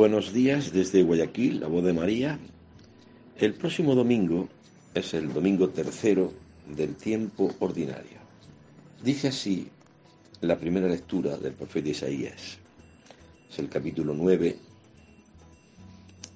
[0.00, 2.38] Buenos días desde Guayaquil, la voz de María.
[3.36, 4.48] El próximo domingo
[4.94, 6.32] es el domingo tercero
[6.74, 8.16] del tiempo ordinario.
[9.04, 9.68] Dice así
[10.40, 12.56] la primera lectura del profeta Isaías.
[13.50, 14.56] Es el capítulo 9,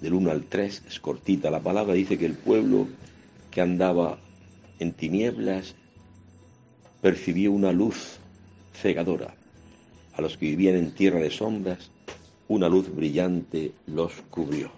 [0.03, 2.87] del 1 al 3, es cortita la palabra, dice que el pueblo
[3.51, 4.19] que andaba
[4.79, 5.75] en tinieblas
[7.01, 8.19] percibió una luz
[8.75, 9.35] cegadora.
[10.13, 11.94] A los que vivían en tierra de sombras,
[12.49, 14.71] una luz brillante los cubrió.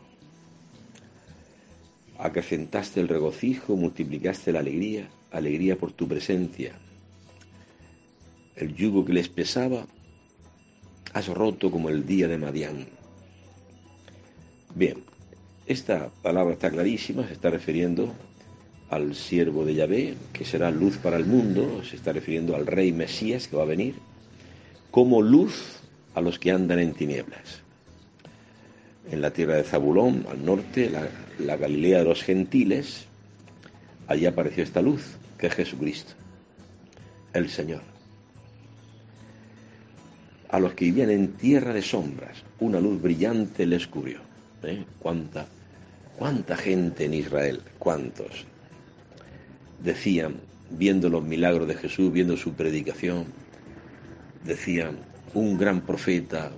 [2.18, 6.78] Acrecentaste el regocijo, multiplicaste la alegría, alegría por tu presencia.
[8.54, 9.86] El yugo que les pesaba
[11.12, 12.86] has roto como el día de Madián.
[14.74, 15.02] Bien,
[15.66, 18.14] esta palabra está clarísima, se está refiriendo
[18.90, 22.92] al siervo de Yahvé, que será luz para el mundo, se está refiriendo al rey
[22.92, 23.96] Mesías que va a venir,
[24.90, 25.80] como luz
[26.16, 27.60] a los que andan en tinieblas.
[29.10, 31.06] En la tierra de Zabulón, al norte, la,
[31.38, 33.04] la Galilea de los gentiles,
[34.08, 35.02] allí apareció esta luz,
[35.36, 36.14] que es Jesucristo,
[37.34, 37.82] el Señor.
[40.48, 44.20] A los que vivían en tierra de sombras, una luz brillante les cubrió.
[44.62, 44.86] ¿Eh?
[44.98, 45.46] ¿Cuánta,
[46.16, 47.60] ¿Cuánta gente en Israel?
[47.78, 48.46] ¿Cuántos?
[49.84, 50.36] Decían,
[50.70, 53.26] viendo los milagros de Jesús, viendo su predicación,
[54.44, 54.96] decían,
[55.36, 56.50] un gran profeta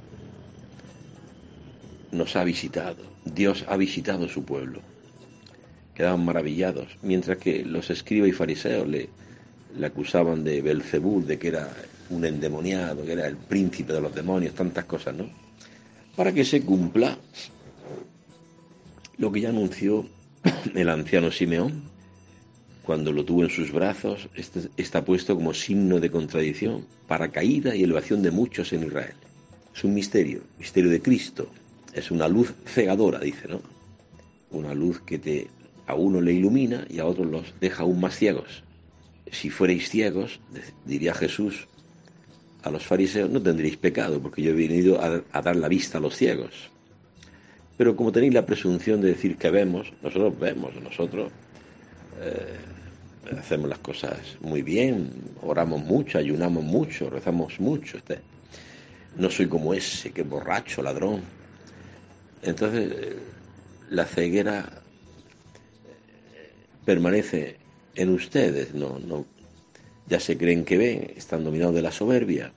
[2.13, 4.81] nos ha visitado, Dios ha visitado su pueblo.
[5.95, 9.09] Quedaban maravillados, mientras que los escribas y fariseos le,
[9.77, 11.69] le acusaban de Belcebú, de que era
[12.11, 15.29] un endemoniado, que era el príncipe de los demonios, tantas cosas, ¿no?
[16.15, 17.19] Para que se cumpla
[19.19, 20.07] lo que ya anunció
[20.75, 21.83] el anciano Simeón,
[22.89, 27.77] cuando lo tuvo en sus brazos, este, está puesto como signo de contradicción para caída
[27.77, 29.13] y elevación de muchos en Israel.
[29.77, 31.51] Es un misterio, misterio de Cristo.
[31.93, 33.61] Es una luz cegadora, dice, ¿no?
[34.53, 35.49] Una luz que te,
[35.87, 38.65] a uno le ilumina y a otros los deja aún más ciegos.
[39.31, 40.41] Si fuerais ciegos,
[40.87, 41.69] diría Jesús
[42.63, 46.01] a los fariseos, no tendréis pecado, porque yo he venido a, dar la vista a
[46.01, 46.71] los ciegos.
[47.77, 51.31] Pero como tenéis la presunción de decir que vemos, nosotros vemos, nosotros
[52.23, 52.78] eh,
[53.37, 55.11] hacemos las cosas muy bien,
[55.43, 57.99] oramos mucho, ayunamos mucho, rezamos mucho.
[57.99, 58.21] Este,
[59.17, 61.23] no soy como ese, que borracho, ladrón.
[62.43, 63.17] Entonces,
[63.91, 64.83] la ceguera
[66.85, 67.57] permanece
[67.95, 69.27] en ustedes, no, no,
[70.07, 72.53] ya se creen que ven, están dominados de la soberbia.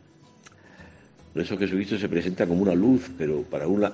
[1.33, 3.93] Por eso Jesucristo se presenta como una luz, pero para una,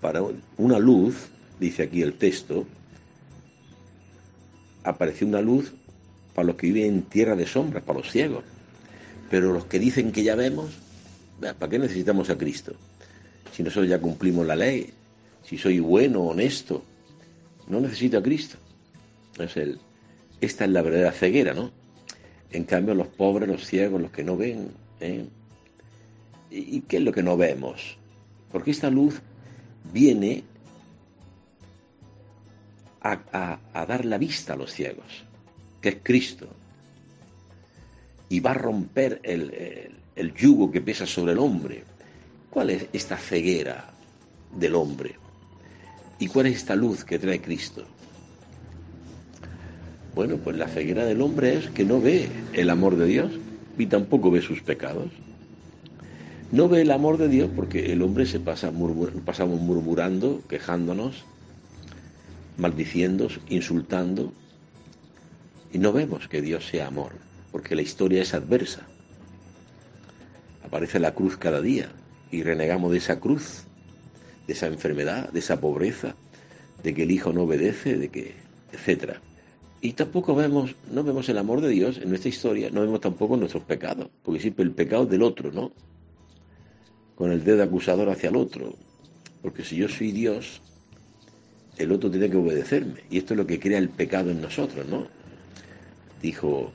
[0.00, 0.22] para
[0.56, 2.66] una luz, dice aquí el texto,
[4.84, 5.72] apareció una luz
[6.34, 8.44] para los que viven en tierra de sombras, para los ciegos.
[9.30, 10.70] Pero los que dicen que ya vemos,
[11.40, 12.74] ¿para qué necesitamos a Cristo?
[13.52, 14.92] Si nosotros ya cumplimos la ley,
[15.42, 16.82] si soy bueno, honesto,
[17.68, 18.56] no necesito a Cristo.
[19.38, 19.78] Es el,
[20.40, 21.70] esta es la verdadera ceguera, ¿no?
[22.50, 25.24] En cambio, los pobres, los ciegos, los que no ven, ¿eh?
[26.50, 27.98] ¿y qué es lo que no vemos?
[28.52, 29.20] Porque esta luz
[29.92, 30.44] viene
[33.00, 35.24] a, dar la vista a los ciegos,
[35.84, 36.48] que es Cristo,
[38.30, 41.84] y va a romper el, el, yugo que pesa sobre el hombre.
[42.48, 43.92] ¿Cuál es esta ceguera
[44.56, 45.16] del hombre?
[46.18, 47.84] ¿Y cuál es esta luz que trae Cristo?
[50.14, 53.32] Bueno, pues la ceguera del hombre es que no ve el amor de Dios
[53.76, 55.10] y tampoco ve sus pecados.
[56.50, 61.24] No ve el amor de Dios porque el hombre se pasa murmur pasamos murmurando, quejándonos,
[62.56, 64.32] maldiciendo, insultando,
[65.74, 67.10] y no vemos que Dios sea amor,
[67.50, 68.86] porque la historia es adversa.
[70.64, 71.90] Aparece la cruz cada día
[72.30, 73.64] y renegamos de esa cruz,
[74.46, 76.14] de esa enfermedad, de esa pobreza,
[76.84, 78.34] de que el hijo no obedece, de que,
[78.72, 79.20] etcétera.
[79.80, 83.36] Y tampoco vemos, no vemos el amor de Dios en nuestra historia, no vemos tampoco
[83.36, 85.72] nuestros pecados, porque siempre el pecado del otro, ¿no?
[87.16, 88.76] Con el dedo acusador hacia el otro.
[89.42, 90.60] Porque si yo soy Dios,
[91.78, 93.00] el otro tiene que obedecerme.
[93.10, 95.23] Y esto es lo que crea el pecado en nosotros, ¿no?
[96.24, 96.72] Dijo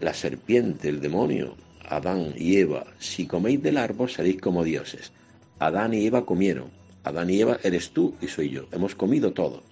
[0.00, 1.56] la serpiente, el demonio,
[1.88, 5.12] Adán y Eva, si coméis del árbol seréis como dioses.
[5.58, 6.68] Adán y Eva comieron.
[7.02, 8.66] Adán y Eva eres tú y soy yo.
[8.70, 9.62] Hemos comido todos.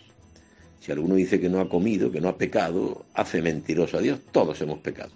[0.81, 4.21] Si alguno dice que no ha comido, que no ha pecado, hace mentiroso a Dios.
[4.33, 5.13] Todos hemos pecado.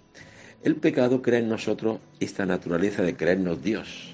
[0.63, 4.13] El pecado crea en nosotros esta naturaleza de creernos Dios.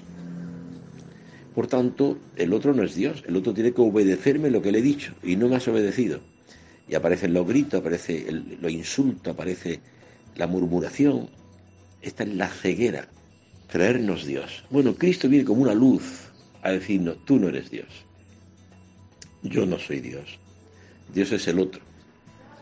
[1.54, 4.78] Por tanto, el otro no es Dios, el otro tiene que obedecerme lo que le
[4.78, 6.20] he dicho y no me has obedecido.
[6.90, 9.78] Y aparecen los gritos, aparece el, lo insulto, aparece
[10.34, 11.30] la murmuración.
[12.02, 13.06] Esta es la ceguera,
[13.70, 14.64] creernos Dios.
[14.70, 16.02] Bueno, Cristo viene como una luz
[16.62, 17.86] a decirnos, tú no eres Dios.
[19.44, 20.40] Yo no soy Dios.
[21.14, 21.80] Dios es el otro.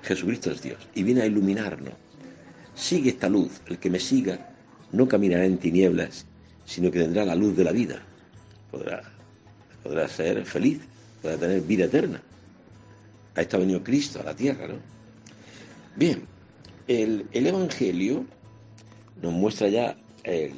[0.03, 1.95] Jesucristo es Dios y viene a iluminarnos.
[2.75, 3.63] Sigue esta luz.
[3.67, 4.51] El que me siga
[4.93, 6.27] no caminará en tinieblas,
[6.67, 8.03] sino que tendrá la luz de la vida.
[8.71, 9.03] Podrá,
[9.83, 10.81] podrá ser feliz,
[11.23, 12.21] podrá tener vida eterna.
[13.39, 14.75] A esto ha venido Cristo a la tierra, ¿no?
[15.95, 16.25] Bien,
[16.89, 18.25] el, el Evangelio
[19.23, 20.55] nos muestra ya el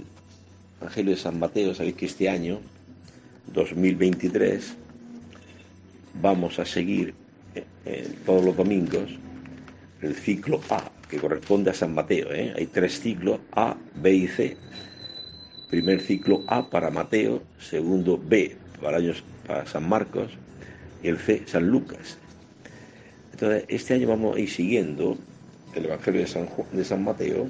[0.80, 1.74] Evangelio de San Mateo.
[1.74, 2.58] Sabéis que este año,
[3.52, 4.76] 2023,
[6.22, 7.12] vamos a seguir
[7.84, 9.10] eh, todos los domingos
[10.00, 12.32] el ciclo A, que corresponde a San Mateo.
[12.32, 12.54] ¿eh?
[12.56, 14.56] Hay tres ciclos A, B y C.
[15.68, 20.30] Primer ciclo A para Mateo, segundo B para, ellos, para San Marcos
[21.02, 22.16] y el C San Lucas.
[23.40, 25.16] Entonces, este año vamos a ir siguiendo
[25.75, 27.48] el Evangelio de San, de San Mateo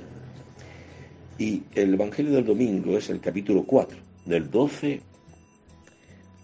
[1.36, 5.00] y el Evangelio del domingo es el capítulo 4, del 12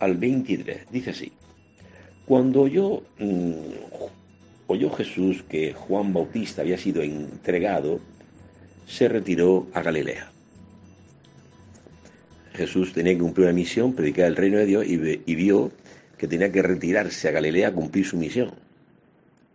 [0.00, 0.90] al 23.
[0.90, 1.32] Dice así.
[2.26, 3.52] Cuando oyó, mm,
[4.66, 8.00] oyó Jesús que Juan Bautista había sido entregado,
[8.84, 10.28] se retiró a Galilea.
[12.54, 14.94] Jesús tenía que cumplir una misión, predicar el reino de Dios, y,
[15.24, 15.70] y vio
[16.18, 18.65] que tenía que retirarse a Galilea a cumplir su misión,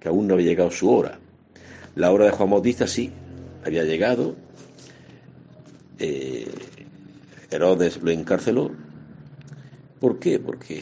[0.01, 1.19] que aún no había llegado su hora.
[1.95, 3.11] La hora de Juan Bautista sí,
[3.63, 4.35] había llegado,
[5.99, 6.49] eh,
[7.51, 8.71] Herodes lo encarceló.
[9.99, 10.39] ¿Por qué?
[10.39, 10.81] Porque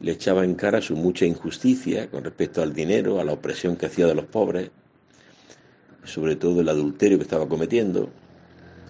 [0.00, 3.86] le echaba en cara su mucha injusticia con respecto al dinero, a la opresión que
[3.86, 4.70] hacía de los pobres,
[6.02, 8.10] sobre todo el adulterio que estaba cometiendo.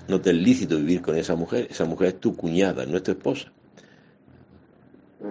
[0.09, 3.03] No te es lícito vivir con esa mujer, esa mujer es tu cuñada, no es
[3.03, 3.53] tu esposa.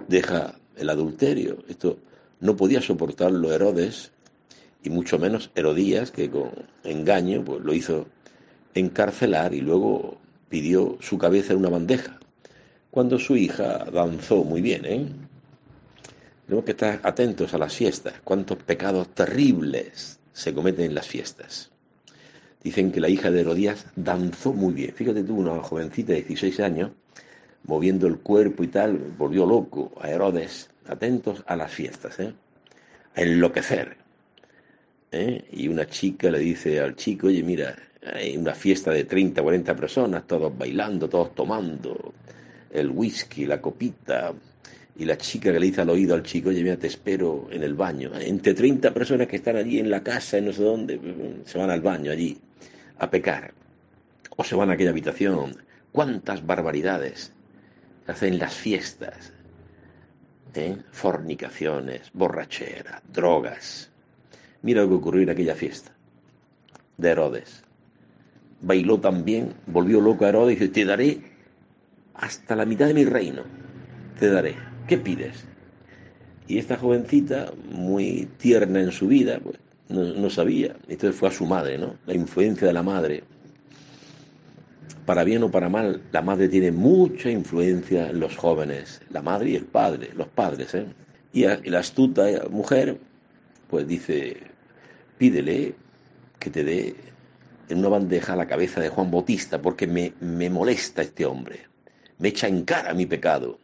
[0.06, 1.58] Deja el adulterio.
[1.68, 1.98] Esto
[2.44, 4.12] no podía soportarlo Herodes,
[4.82, 6.50] y mucho menos Herodías, que con
[6.84, 8.06] engaño pues, lo hizo
[8.74, 10.18] encarcelar y luego
[10.50, 12.20] pidió su cabeza en una bandeja.
[12.90, 15.06] Cuando su hija danzó muy bien, ¿eh?
[16.44, 18.12] Tenemos que estar atentos a las fiestas.
[18.22, 21.70] Cuántos pecados terribles se cometen en las fiestas.
[22.62, 24.92] Dicen que la hija de Herodías danzó muy bien.
[24.94, 26.90] Fíjate tú, una jovencita de 16 años,
[27.62, 30.68] moviendo el cuerpo y tal, volvió loco a Herodes.
[30.86, 32.32] Atentos a las fiestas, ¿eh?
[33.14, 33.96] A enloquecer.
[35.12, 35.44] ¿eh?
[35.52, 37.76] Y una chica le dice al chico, oye, mira,
[38.12, 42.12] hay una fiesta de 30, 40 personas, todos bailando, todos tomando
[42.70, 44.34] el whisky, la copita,
[44.96, 47.62] y la chica que le dice al oído al chico, oye, mira, te espero en
[47.62, 48.12] el baño.
[48.20, 51.00] Entre 30 personas que están allí en la casa, en no sé dónde,
[51.44, 52.38] se van al baño allí
[52.98, 53.54] a pecar.
[54.36, 55.56] O se van a aquella habitación.
[55.90, 57.32] ¿Cuántas barbaridades
[58.06, 59.32] hacen las fiestas?
[60.54, 60.76] ¿Eh?
[60.92, 63.90] Fornicaciones, borrachera, drogas.
[64.62, 65.92] Mira lo que ocurrió en aquella fiesta
[66.96, 67.62] de Herodes.
[68.60, 71.20] Bailó también, volvió loco a Herodes y dice, te daré
[72.14, 73.42] hasta la mitad de mi reino.
[74.18, 74.54] Te daré.
[74.86, 75.44] ¿qué pides?
[76.46, 79.58] Y esta jovencita, muy tierna en su vida, pues
[79.88, 80.76] no, sabía.
[80.88, 81.96] Entonces fue a su madre, ¿no?
[82.06, 83.24] La influencia de la madre.
[85.06, 89.50] Para bien o para mal, la madre tiene mucha influencia en los jóvenes, la madre
[89.50, 90.86] y el padre, los padres, ¿eh?
[91.32, 92.98] Y, la astuta mujer,
[93.68, 94.36] pues dice,
[95.18, 95.74] pídele
[96.38, 96.94] que te dé
[97.68, 101.60] en una bandeja la cabeza de Juan Bautista, porque me, me molesta este hombre,
[102.18, 103.58] me echa en cara mi pecado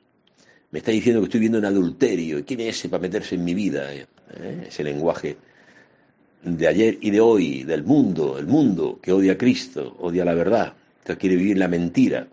[0.70, 2.44] me está diciendo que estoy viendo un adulterio.
[2.44, 3.92] ¿Quién es ese para meterse en mi vida?
[3.92, 4.06] ¿Eh?
[4.68, 5.36] Ese lenguaje
[6.42, 10.34] de ayer y de hoy, del mundo, el mundo que odia a Cristo, odia la
[10.34, 10.74] verdad,
[11.17, 12.29] quiere vivir la mentira,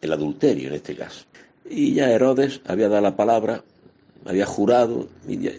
[0.00, 1.24] el adulterio en este caso.
[1.68, 3.62] Y ya Herodes había dado la palabra,
[4.24, 5.50] había jurado, y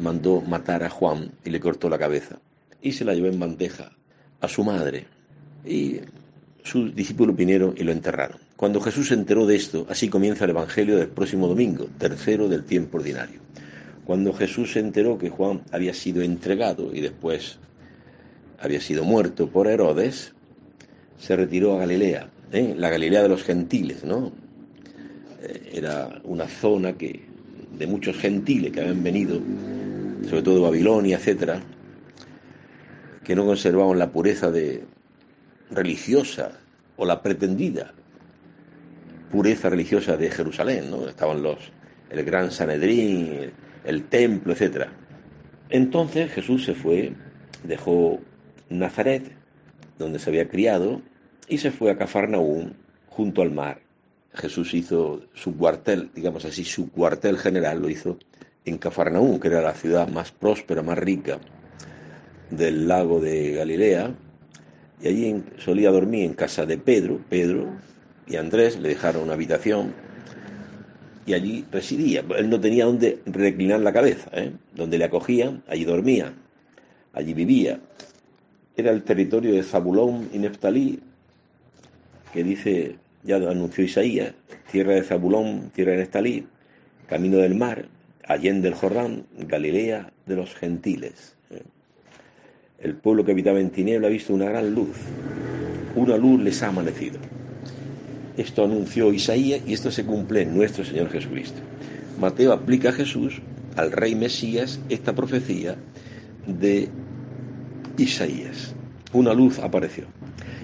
[0.00, 2.38] mandó matar a Juan y le cortó la cabeza.
[2.82, 3.92] Y se la llevó en bandeja
[4.40, 5.06] a su madre.
[5.64, 6.00] Y
[6.62, 8.38] sus discípulos vinieron y lo enterraron.
[8.56, 12.64] Cuando Jesús se enteró de esto, así comienza el Evangelio del próximo domingo, tercero del
[12.64, 13.40] tiempo ordinario.
[14.04, 17.58] Cuando Jesús se enteró que Juan había sido entregado y después
[18.58, 20.34] había sido muerto por Herodes,
[21.18, 22.74] se retiró a Galilea, ¿eh?
[22.76, 24.32] la Galilea de los gentiles, ¿no?
[25.42, 27.20] Eh, era una zona que,
[27.76, 29.40] de muchos gentiles que habían venido,
[30.28, 31.60] sobre todo Babilonia, etcétera,
[33.24, 34.84] que no conservaban la pureza de,
[35.70, 36.52] religiosa
[36.96, 37.92] o la pretendida
[39.30, 41.08] pureza religiosa de Jerusalén, ¿no?
[41.08, 41.58] Estaban los
[42.10, 43.50] el gran Sanedrín,
[43.84, 44.90] el templo, etcétera.
[45.68, 47.12] Entonces Jesús se fue,
[47.64, 48.18] dejó
[48.70, 49.30] Nazaret,
[49.98, 51.02] donde se había criado,
[51.48, 52.72] y se fue a Cafarnaúm,
[53.08, 53.80] junto al mar.
[54.34, 58.18] Jesús hizo su cuartel, digamos así, su cuartel general lo hizo
[58.64, 61.38] en Cafarnaúm, que era la ciudad más próspera, más rica
[62.50, 64.14] del lago de Galilea,
[65.00, 67.20] y allí solía dormir en casa de Pedro.
[67.28, 67.68] Pedro
[68.26, 69.94] y Andrés le dejaron una habitación
[71.26, 72.24] y allí residía.
[72.36, 74.52] Él no tenía donde reclinar la cabeza, ¿eh?
[74.74, 76.32] donde le acogían, allí dormía,
[77.12, 77.80] allí vivía.
[78.78, 81.00] Era el territorio de Zabulón y Neftalí,
[82.32, 82.94] que dice,
[83.24, 84.34] ya anunció Isaías,
[84.70, 86.46] tierra de Zabulón, tierra de Neftalí,
[87.08, 87.86] camino del mar,
[88.24, 91.34] allende del Jordán, Galilea de los gentiles.
[92.78, 94.96] El pueblo que habitaba en tiniebla ha visto una gran luz.
[95.96, 97.18] Una luz les ha amanecido.
[98.36, 101.60] Esto anunció Isaías y esto se cumple en nuestro Señor Jesucristo.
[102.20, 103.42] Mateo aplica a Jesús,
[103.74, 105.74] al rey Mesías, esta profecía
[106.46, 106.88] de
[107.98, 108.74] Isaías.
[109.12, 110.06] Una luz apareció.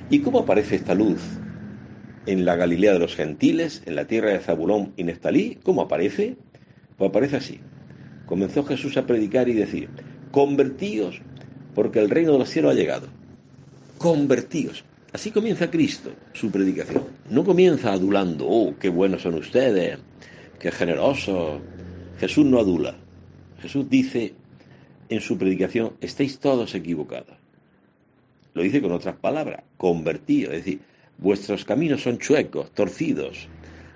[0.09, 1.21] ¿Y cómo aparece esta luz?
[2.27, 6.37] En la Galilea de los gentiles, en la tierra de Zabulón y Neftalí, ¿cómo aparece?
[6.97, 7.61] Pues aparece así.
[8.25, 9.91] Comenzó Jesús a predicar y decir,
[10.31, 11.21] convertíos
[11.75, 13.09] porque el reino de los cielos ha llegado.
[13.99, 14.85] Convertíos.
[15.13, 17.05] Así comienza Cristo su predicación.
[17.31, 19.99] No comienza adulando, oh, qué buenos son ustedes,
[20.59, 21.61] qué generosos.
[22.19, 22.95] Jesús no adula.
[23.61, 24.35] Jesús dice
[25.09, 27.37] en su predicación, estáis todos equivocados.
[28.55, 30.81] Lo dice con otras palabras, convertidos, es decir,
[31.19, 33.49] vuestros caminos son chuecos, torcidos,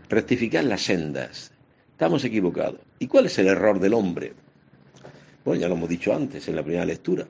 [0.08, 1.52] rectificad las sendas.
[1.92, 2.80] Estamos equivocados.
[2.98, 4.32] ¿Y cuál es el error del hombre?
[5.44, 7.26] Bueno, ya lo hemos dicho antes en la primera lectura.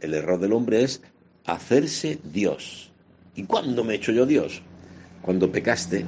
[0.00, 1.02] el error del hombre es
[1.46, 2.92] hacerse Dios.
[3.34, 4.62] ¿Y cuándo me he hecho yo Dios?
[5.22, 6.04] Cuando pecaste.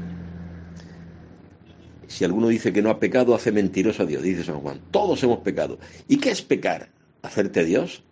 [2.07, 4.81] Si alguno dice que no ha pecado, hace mentiroso a Dios, dice San Juan.
[4.90, 5.78] Todos hemos pecado.
[6.07, 6.88] ¿Y qué es pecar?
[7.25, 8.02] ¿Hacerte Dios?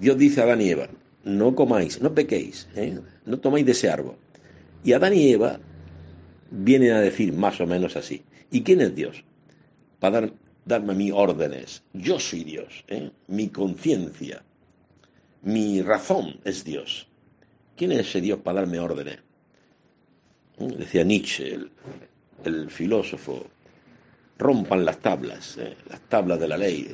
[0.00, 0.88] Dios dice a Adán y Eva,
[1.22, 2.98] no comáis, no pequéis, ¿eh?
[3.24, 4.16] no tomáis de ese árbol.
[4.82, 5.60] Y Adán y Eva
[6.50, 8.24] vienen a decir más o menos así.
[8.50, 9.22] ¿Y quién es Dios?
[10.00, 10.32] Para dar,
[10.64, 11.84] darme a mí órdenes.
[11.92, 12.84] Yo soy Dios.
[12.88, 13.12] ¿eh?
[13.28, 14.42] Mi conciencia,
[15.42, 17.06] mi razón es Dios.
[17.76, 19.20] ¿Quién es ese Dios para darme órdenes?
[20.58, 20.66] ¿Mm?
[20.66, 21.58] Decía Nietzsche,
[22.44, 23.46] el, filósofo,
[24.36, 25.76] rompan las tablas, ¿eh?
[25.88, 26.88] las tablas de la ley.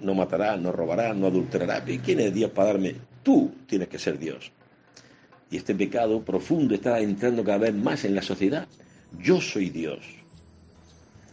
[0.00, 1.82] No matará, no robará, no adulterará.
[1.86, 2.94] ¿Y quién es Dios para darme?
[3.22, 4.52] Tú tienes que ser Dios.
[5.50, 8.66] Y este pecado profundo está entrando cada vez más en la sociedad.
[9.18, 10.00] Yo soy Dios.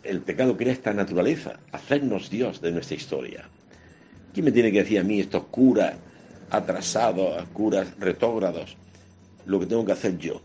[0.03, 3.50] El pecado crea esta naturaleza, hacernos Dios de nuestra historia.
[4.34, 5.95] ¿Quién me tiene que decir a mí, estos curas
[6.50, 8.77] atrasados, curas retrógrados,
[9.45, 10.41] lo que tengo que hacer yo.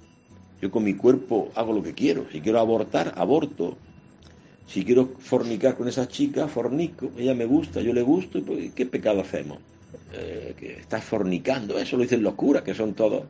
[0.60, 2.26] Yo con mi cuerpo hago lo que quiero.
[2.30, 3.76] Si quiero abortar, aborto.
[4.70, 7.10] Si quiero fornicar con esa chica, fornico.
[7.18, 8.38] Ella me gusta, yo le gusto.
[8.38, 9.58] ¿Y pues, qué pecado hacemos?
[10.12, 11.76] Eh, que estás fornicando.
[11.76, 13.24] Eso lo dicen los curas, que son todos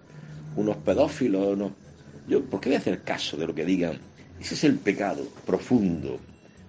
[0.56, 1.73] unos pedófilos.
[2.28, 3.99] Yo, ¿por qué voy a hacer caso de lo que digan?
[4.38, 6.18] Ese es el pecado profundo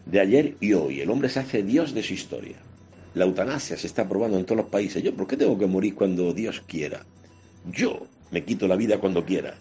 [0.05, 1.01] de ayer y hoy.
[1.01, 2.55] El hombre se hace Dios de su historia.
[3.13, 5.03] La eutanasia se está aprobando en todos los países.
[5.03, 7.05] ¿Yo por qué tengo que morir cuando Dios quiera?
[7.69, 9.53] Yo me quito la vida cuando quiera.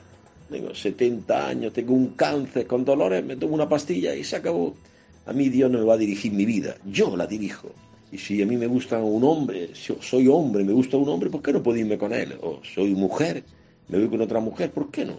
[0.49, 4.77] Tengo 70 años, tengo un cáncer con dolores, me tomo una pastilla y se acabó.
[5.31, 7.71] A mí Dios no me va a dirigir mi vida, yo la dirijo.
[8.11, 9.71] Y si a mí me gusta un hombre,
[10.01, 12.35] soy hombre, me gusta un hombre, ¿por qué no puedo irme con él?
[12.43, 13.45] O soy mujer,
[13.87, 15.19] me voy con otra mujer, ¿por qué no?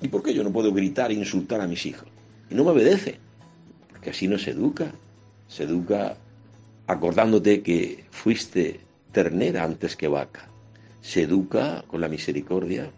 [0.00, 2.08] ¿Y por qué yo no puedo gritar e insultar a mis hijos?
[2.50, 3.20] Y no me obedece,
[3.90, 4.92] porque así no se educa.
[5.46, 6.16] Se educa
[6.88, 8.80] acordándote que fuiste
[9.12, 10.48] ternera antes que vaca.
[11.00, 12.90] Se educa con la misericordia,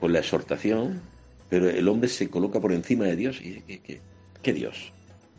[0.00, 1.02] con la exhortación,
[1.50, 4.00] pero el hombre se coloca por encima de Dios y ¿qué,
[4.42, 4.92] qué, Dios?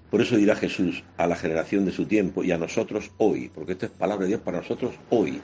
[0.10, 3.74] Por eso dirá Jesús a la generación de su tiempo y a nosotros hoy, porque
[3.74, 5.42] esto es palabra de Dios para nosotros hoy,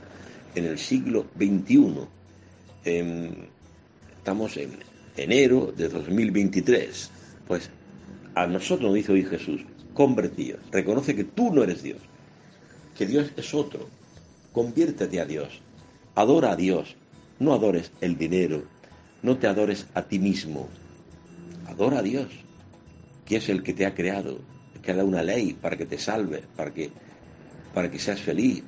[0.56, 2.08] en el siglo XXI.
[4.18, 4.72] estamos en
[5.18, 7.12] enero de 2023.
[7.48, 7.70] Pues
[8.36, 9.62] a nosotros nos dice hoy Jesús,
[9.94, 10.62] convertidos.
[10.72, 12.00] Reconoce que tú no eres Dios,
[12.98, 13.90] que Dios es otro.
[14.54, 15.62] Conviértete a Dios.
[16.16, 16.96] Adora a Dios.
[17.40, 18.64] No adores el dinero.
[19.24, 20.70] No te adores a ti mismo.
[21.68, 22.28] Adora a Dios,
[23.26, 24.40] que es el que te ha creado,
[24.84, 26.92] que dado una ley para que te salve, para que,
[27.74, 28.64] para que seas feliz.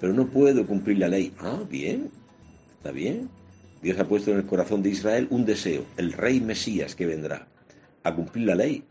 [0.00, 1.32] Pero no puedo cumplir la ley.
[1.38, 2.10] Ah, bien,
[2.76, 3.28] está bien.
[3.82, 7.48] Dios ha puesto en el corazón de Israel un deseo, el rey Mesías que vendrá,
[8.02, 8.84] a cumplir la ley.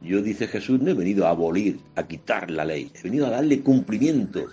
[0.00, 3.30] Yo, dice Jesús, no he venido a abolir, a quitar la ley, he venido a
[3.30, 4.46] darle cumplimiento.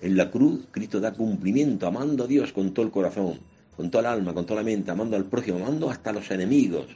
[0.00, 3.40] En la cruz, Cristo da cumplimiento, amando a Dios con todo el corazón,
[3.76, 6.86] con toda el alma, con toda la mente, amando al prójimo, amando hasta los enemigos.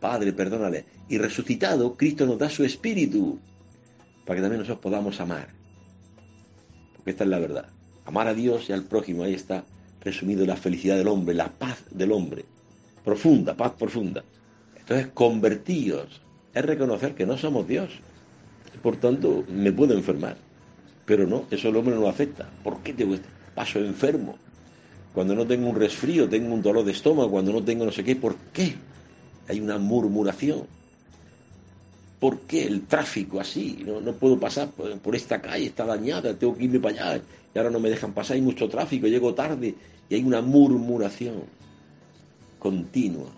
[0.00, 0.84] Padre, perdónale.
[1.08, 3.38] Y resucitado, Cristo nos da su espíritu
[4.28, 5.48] para que también nosotros podamos amar.
[6.94, 7.64] Porque esta es la verdad.
[8.04, 9.64] Amar a Dios y al prójimo, ahí está
[10.02, 12.44] resumido la felicidad del hombre, la paz del hombre.
[13.02, 14.22] Profunda, paz profunda.
[14.78, 16.20] Entonces, convertidos
[16.52, 17.88] es reconocer que no somos Dios.
[18.82, 20.36] Por tanto, me puedo enfermar.
[21.06, 22.50] Pero no, eso el hombre no lo acepta.
[22.62, 23.06] ¿Por qué te
[23.54, 24.36] paso enfermo?
[25.14, 28.04] Cuando no tengo un resfrío, tengo un dolor de estómago, cuando no tengo no sé
[28.04, 28.74] qué, ¿por qué?
[29.48, 30.66] Hay una murmuración.
[32.20, 33.82] ¿Por qué el tráfico así?
[33.86, 37.22] No, no puedo pasar por, esta calle, está dañada, tengo que irme para allá
[37.54, 39.74] y ahora no me dejan pasar, hay mucho tráfico, llego tarde
[40.08, 41.42] y hay una murmuración
[42.58, 43.30] continua,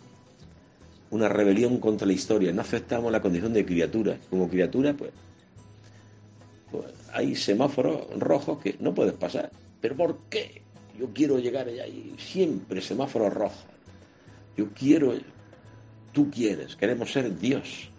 [1.11, 2.53] una rebelión contra la historia.
[2.53, 4.17] No aceptamos la condición de criatura.
[4.31, 5.11] Como criatura, pues,
[6.71, 9.51] pues hay semáforos rojos que no puedes pasar.
[9.81, 10.63] ¿Pero por qué?
[10.99, 13.65] Yo quiero llegar allá y siempre semáforos rojos.
[14.57, 15.15] Yo quiero,
[16.13, 17.91] tú quieres, queremos ser Dios.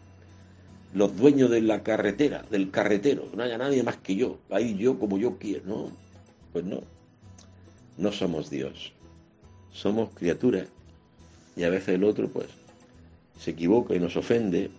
[0.94, 5.00] Los dueños de la carretera, del carretero, no haya nadie más que yo, ahí yo
[5.00, 5.92] como yo quiero, ¿no?
[6.52, 6.82] Pues no,
[7.98, 8.92] no somos Dios,
[9.72, 10.68] somos criaturas.
[11.56, 12.48] Y a veces el otro, pues,
[13.40, 14.70] se equivoca y nos ofende.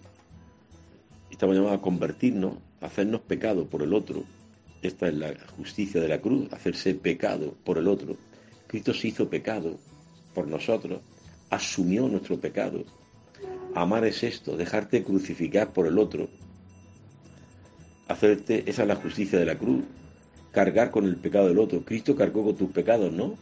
[1.31, 4.25] Estamos llamados a convertirnos, a hacernos pecado por el otro.
[4.83, 8.17] Esta es la justicia de la cruz, hacerse pecado por el otro.
[8.67, 9.79] Cristo se hizo pecado
[10.35, 11.01] por nosotros,
[11.51, 12.85] asumió nuestro pecado.
[13.75, 16.29] Amar es esto, dejarte crucificar por el otro.
[18.09, 19.85] Hacerte, esa es la justicia de la cruz,
[20.51, 21.83] cargar con el pecado del otro.
[21.83, 23.37] Cristo cargó con tus pecados, ¿no?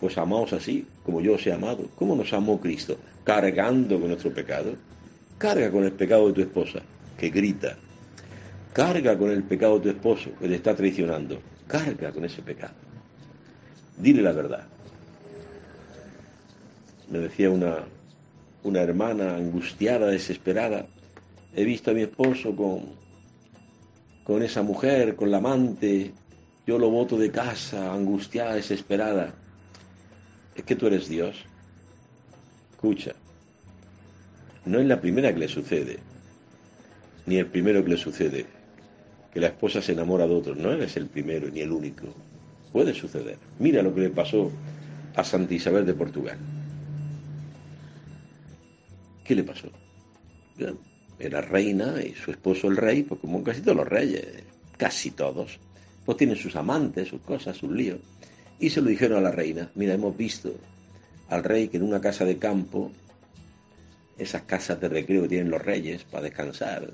[0.00, 1.88] Pues amaos así, como yo os he amado.
[1.96, 2.96] ¿Cómo nos amó Cristo?
[3.24, 4.74] Cargando con nuestro pecado.
[5.38, 6.80] Carga con el pecado de tu esposa,
[7.18, 7.76] que grita.
[8.72, 11.40] Carga con el pecado de tu esposo, que te está traicionando.
[11.66, 12.74] Carga con ese pecado.
[13.98, 14.66] Dile la verdad.
[17.10, 17.84] Me decía una,
[18.64, 20.86] una hermana angustiada, desesperada.
[21.54, 22.94] He visto a mi esposo con,
[24.24, 26.12] con esa mujer, con la amante.
[26.66, 29.34] Yo lo voto de casa, angustiada, desesperada
[30.54, 31.36] es que tú eres Dios.
[32.72, 33.12] Escucha,
[34.64, 35.98] no es la primera que le sucede,
[37.26, 38.46] ni el primero que le sucede,
[39.32, 40.54] que la esposa se enamora de otro.
[40.54, 42.06] No eres el primero ni el único.
[42.72, 43.38] Puede suceder.
[43.58, 44.50] Mira lo que le pasó
[45.14, 46.38] a Santa Isabel de Portugal.
[49.24, 49.68] ¿Qué le pasó?
[51.18, 54.26] Era reina y su esposo el rey, pues como casi todos los reyes,
[54.76, 55.58] casi todos,
[56.04, 58.00] pues tienen sus amantes, sus cosas, sus líos.
[58.58, 60.54] Y se lo dijeron a la reina, mira, hemos visto
[61.28, 62.90] al rey que en una casa de campo,
[64.18, 66.92] esas casas de recreo que tienen los reyes para descansar,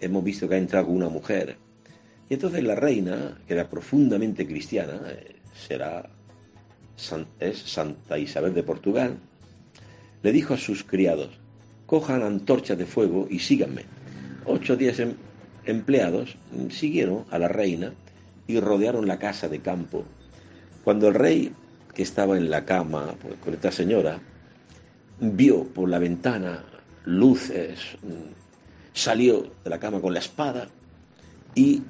[0.00, 1.56] hemos visto que ha entrado una mujer.
[2.28, 6.10] Y entonces la reina, que era profundamente cristiana, eh, será
[7.38, 9.18] es Santa Isabel de Portugal,
[10.22, 11.38] le dijo a sus criados,
[11.88, 13.82] cojan antorchas de fuego y síganme.
[14.44, 15.14] Ocho días em,
[15.64, 16.36] empleados
[16.68, 17.94] siguieron a la reina
[18.46, 20.04] y rodearon la casa de campo.
[20.84, 21.50] Cuando el rey,
[21.94, 24.20] que estaba en la cama pues, con esta señora,
[25.18, 26.62] vio por la ventana
[27.06, 28.32] luces, mm,
[28.92, 30.68] salió de la cama con la espada
[31.54, 31.82] y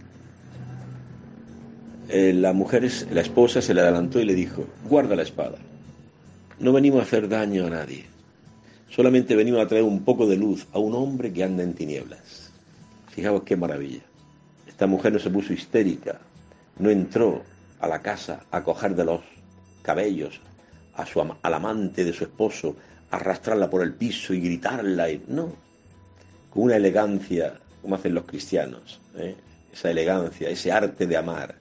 [2.09, 5.59] eh, la mujer, la esposa, se le adelantó y le dijo, guarda la espada,
[6.61, 8.07] no venimos a hacer daño a nadie,
[8.89, 12.51] solamente venimos a traer un poco de luz a un hombre que anda en tinieblas.
[13.11, 14.03] Fijaos qué maravilla.
[14.67, 16.21] Esta mujer no se puso histérica,
[16.79, 17.43] no entró
[17.81, 19.21] a la casa a coger de los
[19.83, 20.41] cabellos
[20.95, 22.77] a su, al amante de su esposo,
[23.11, 25.11] arrastrarla por el piso y gritarla.
[25.11, 25.53] Y, no,
[26.51, 29.37] con una elegancia, como hacen los cristianos, ¿eh?
[29.73, 31.57] esa elegancia, ese arte de amar,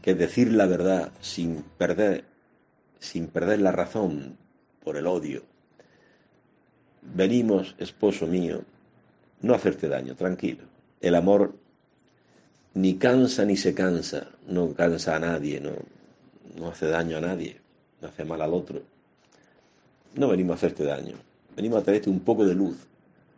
[0.00, 2.24] que es decir la verdad sin perder,
[2.98, 4.38] sin perder la razón
[4.82, 5.51] por el odio.
[7.02, 8.62] Venimos, esposo mío,
[9.42, 10.62] no hacerte daño, tranquilo.
[11.00, 11.54] El amor
[12.74, 15.72] ni cansa ni se cansa, no cansa a nadie, no,
[16.56, 17.60] no hace daño a nadie,
[18.00, 18.82] no hace mal al otro.
[20.14, 21.16] No venimos a hacerte daño,
[21.56, 22.76] venimos a traerte un poco de luz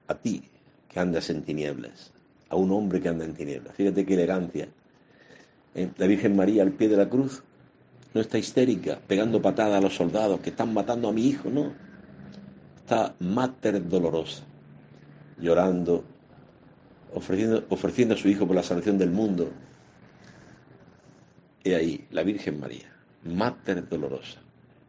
[0.09, 0.43] a ti
[0.89, 2.13] que andas en tinieblas,
[2.49, 3.75] a un hombre que anda en tinieblas.
[3.75, 4.69] Fíjate qué elegancia.
[5.75, 5.89] ¿Eh?
[5.97, 7.43] La Virgen María al pie de la cruz
[8.13, 11.73] no está histérica, pegando patada a los soldados que están matando a mi hijo, no.
[12.85, 14.45] Está mater dolorosa,
[15.39, 16.05] llorando
[17.15, 19.51] ofreciendo, ofreciendo a su Hijo por la salvación del mundo.
[21.63, 22.93] Y ahí, la Virgen María,
[23.25, 24.41] Mater Dolorosa,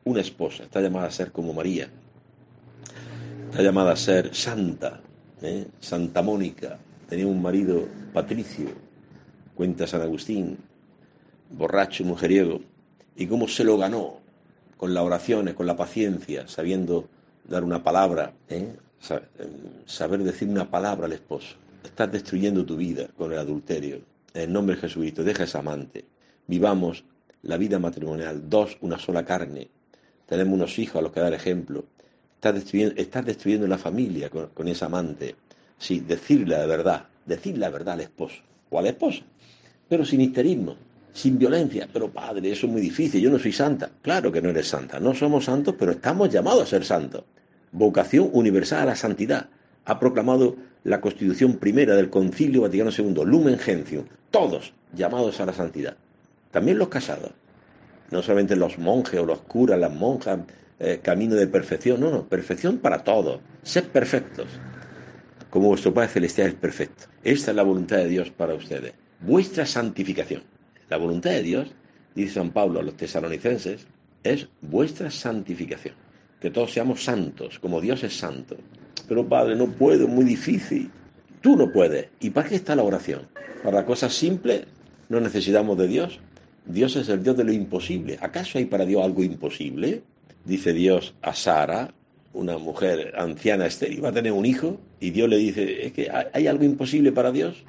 [0.04, 1.88] una esposa, está llamada a ser como María,
[3.50, 5.00] está llamada a ser santa,
[5.42, 5.68] ¿eh?
[5.80, 6.78] Santa Mónica,
[7.08, 8.68] tenía un marido patricio,
[9.56, 10.58] cuenta San Agustín,
[11.52, 12.60] borracho, mujeriego,
[13.16, 14.20] y cómo se lo ganó,
[14.76, 17.08] con las oraciones, con la paciencia, sabiendo
[17.48, 18.74] dar una palabra, ¿eh?
[19.86, 21.56] saber decir una palabra al esposo.
[21.84, 24.02] Estás destruyendo tu vida con el adulterio.
[24.34, 26.06] En el nombre de Jesucristo, deja ese amante.
[26.48, 27.04] Vivamos
[27.44, 29.70] la vida matrimonial, dos, una sola carne.
[30.26, 31.86] Tenemos unos hijos a los que dar ejemplo.
[32.36, 35.36] Estás destruyendo, estás destruyendo la familia con, con ese amante.
[35.78, 39.24] Sí, decirle la verdad, decir la verdad al esposo o a la esposa,
[39.88, 40.76] pero sin histerismo,
[41.16, 41.88] sin violencia.
[41.92, 43.90] Pero padre, eso es muy difícil, yo no soy santa.
[44.04, 47.24] Claro que no eres santa, no somos santos, pero estamos llamados a ser santos
[47.76, 49.50] vocación universal a la santidad.
[49.86, 55.54] Ha proclamado la Constitución primera del Concilio Vaticano II, Lumen Gentium, todos llamados a la
[55.54, 55.98] santidad.
[56.52, 57.32] También los casados.
[58.12, 60.40] No solamente los monjes o los curas, las monjas,
[60.80, 62.00] eh, camino de perfección.
[62.00, 63.42] No, no, perfección para todos.
[63.64, 64.48] Sed perfectos,
[65.50, 67.06] como vuestro Padre Celestial es perfecto.
[67.24, 68.94] Esta es la voluntad de Dios para ustedes.
[69.20, 70.44] Vuestra santificación.
[70.90, 71.72] La voluntad de Dios,
[72.14, 73.88] dice San Pablo a los tesalonicenses,
[74.24, 75.96] es vuestra santificación
[76.46, 78.56] que todos seamos santos, como Dios es santo.
[79.08, 80.92] Pero Padre, no puedo, es muy difícil.
[81.42, 82.10] Tú no puedes.
[82.20, 83.22] ¿Y para qué está la oración?
[83.64, 84.66] Para cosas simples
[85.10, 86.20] no necesitamos de Dios.
[86.66, 88.18] Dios es el Dios de lo imposible.
[88.22, 90.04] ¿Acaso hay para Dios algo imposible?
[90.44, 91.94] Dice Dios a Sara,
[92.34, 96.12] una mujer anciana estéril, va a tener un hijo, y Dios le dice, ¿es que
[96.32, 97.64] hay algo imposible para Dios?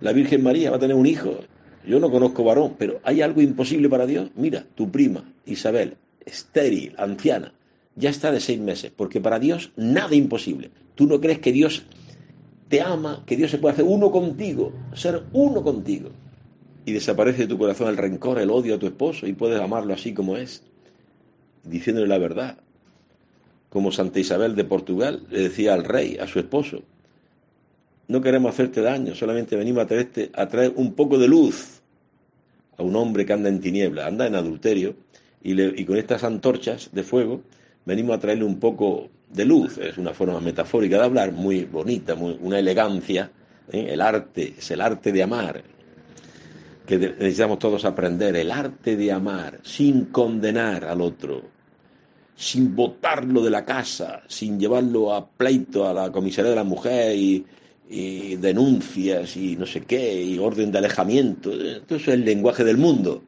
[0.00, 1.38] La Virgen María va a tener un hijo.
[1.86, 4.30] Yo no conozco varón, pero ¿hay algo imposible para Dios?
[4.34, 7.52] Mira, tu prima, Isabel, estéril, anciana,
[7.96, 10.70] ya está de seis meses, porque para Dios nada imposible.
[10.94, 11.84] Tú no crees que Dios
[12.68, 16.10] te ama, que Dios se puede hacer uno contigo, ser uno contigo.
[16.84, 19.94] Y desaparece de tu corazón el rencor, el odio a tu esposo y puedes amarlo
[19.94, 20.62] así como es,
[21.64, 22.58] diciéndole la verdad.
[23.68, 26.82] Como Santa Isabel de Portugal le decía al rey, a su esposo,
[28.08, 31.80] no queremos hacerte daño, solamente venimos a traerte, a traer un poco de luz
[32.78, 34.96] a un hombre que anda en tiniebla, anda en adulterio,
[35.42, 37.42] y, y con estas antorchas de fuego
[37.84, 42.14] venimos a traerle un poco de luz, es una forma metafórica de hablar, muy bonita,
[42.14, 43.30] muy, una elegancia,
[43.70, 43.88] ¿eh?
[43.90, 45.62] el arte, es el arte de amar,
[46.86, 51.42] que necesitamos todos aprender, el arte de amar, sin condenar al otro,
[52.34, 57.14] sin botarlo de la casa, sin llevarlo a pleito a la comisaría de la mujer
[57.14, 57.44] y,
[57.88, 62.64] y denuncias y no sé qué, y orden de alejamiento, todo eso es el lenguaje
[62.64, 63.22] del mundo.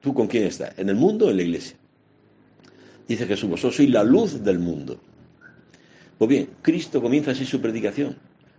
[0.00, 0.78] ¿Tú con quién estás?
[0.78, 1.76] ¿En el mundo o en la iglesia?
[3.08, 5.00] Dice Jesús, vosotros sois la luz del mundo.
[6.16, 8.16] Pues bien, Cristo comienza así su predicación,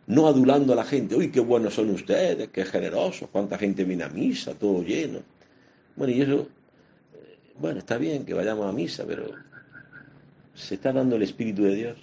[0.07, 4.03] no adulando a la gente, uy, qué buenos son ustedes, qué generosos, cuánta gente viene
[4.03, 5.19] a misa, todo lleno.
[5.95, 6.49] Bueno, y eso,
[7.13, 9.31] eh, bueno, está bien que vayamos a misa, pero
[10.53, 11.97] ¿se está dando el Espíritu de Dios?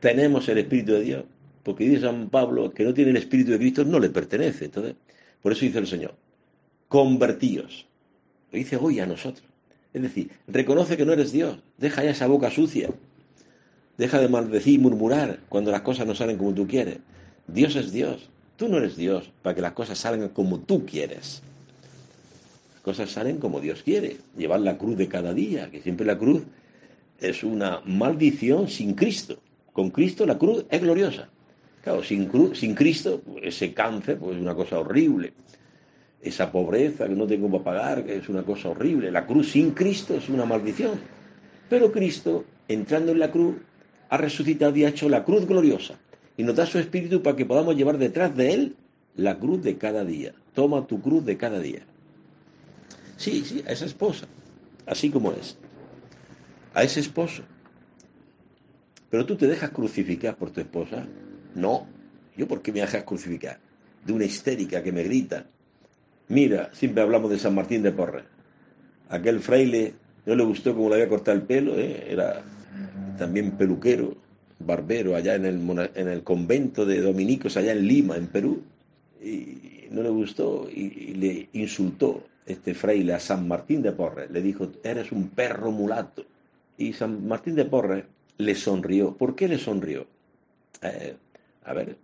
[0.00, 1.24] ¿Tenemos el Espíritu de Dios?
[1.66, 4.66] Porque dice San Pablo que no tiene el Espíritu de Cristo, no le pertenece.
[4.66, 4.94] Entonces,
[5.42, 6.14] por eso dice el Señor,
[6.86, 7.86] convertíos.
[8.52, 9.44] Lo dice hoy a nosotros.
[9.92, 12.90] Es decir, reconoce que no eres Dios, deja ya esa boca sucia,
[13.98, 16.98] deja de maldecir y murmurar cuando las cosas no salen como tú quieres.
[17.48, 21.42] Dios es Dios, tú no eres Dios para que las cosas salgan como tú quieres.
[22.74, 26.16] Las cosas salen como Dios quiere, llevar la cruz de cada día, que siempre la
[26.16, 26.44] cruz
[27.18, 29.40] es una maldición sin Cristo.
[29.72, 31.28] Con Cristo la cruz es gloriosa.
[31.86, 35.32] Claro, sin, sin Cristo, ese cáncer pues, es una cosa horrible
[36.20, 39.12] esa pobreza que no tengo para pagar, es una cosa horrible.
[39.12, 40.98] La cruz sin Cristo es una maldición.
[41.68, 43.56] Pero Cristo, entrando en la cruz,
[44.08, 45.94] ha resucitado y ha hecho la cruz gloriosa.
[46.36, 48.76] Y nos da su espíritu para que podamos llevar detrás de él
[49.14, 50.32] la cruz de cada día.
[50.52, 51.82] Toma tu cruz de cada día.
[53.16, 54.26] Sí, sí, a esa esposa,
[54.84, 55.56] así como es.
[56.74, 57.42] A ese esposo.
[59.10, 61.06] Pero tú te dejas crucificar por tu esposa.
[61.56, 61.86] No,
[62.36, 63.58] yo por qué me dejas crucificar.
[64.04, 65.46] De una histérica que me grita,
[66.28, 68.24] Mira, siempre hablamos de San Martín de Porres.
[69.08, 72.04] Aquel fraile no le gustó cómo le había cortado el pelo, ¿eh?
[72.08, 72.42] era
[73.16, 74.16] también peluquero,
[74.58, 78.62] barbero, allá en el, en el convento de dominicos, allá en Lima, en Perú.
[79.22, 84.28] Y no le gustó y, le insultó este fraile a San Martín de Porres.
[84.30, 86.24] Le dijo, eres un perro mulato.
[86.76, 88.04] Y San Martín de Porres
[88.38, 89.16] le sonrió.
[89.16, 90.06] ¿Por qué le sonrió?
[90.82, 91.14] Eh,
[91.66, 91.96] a ver,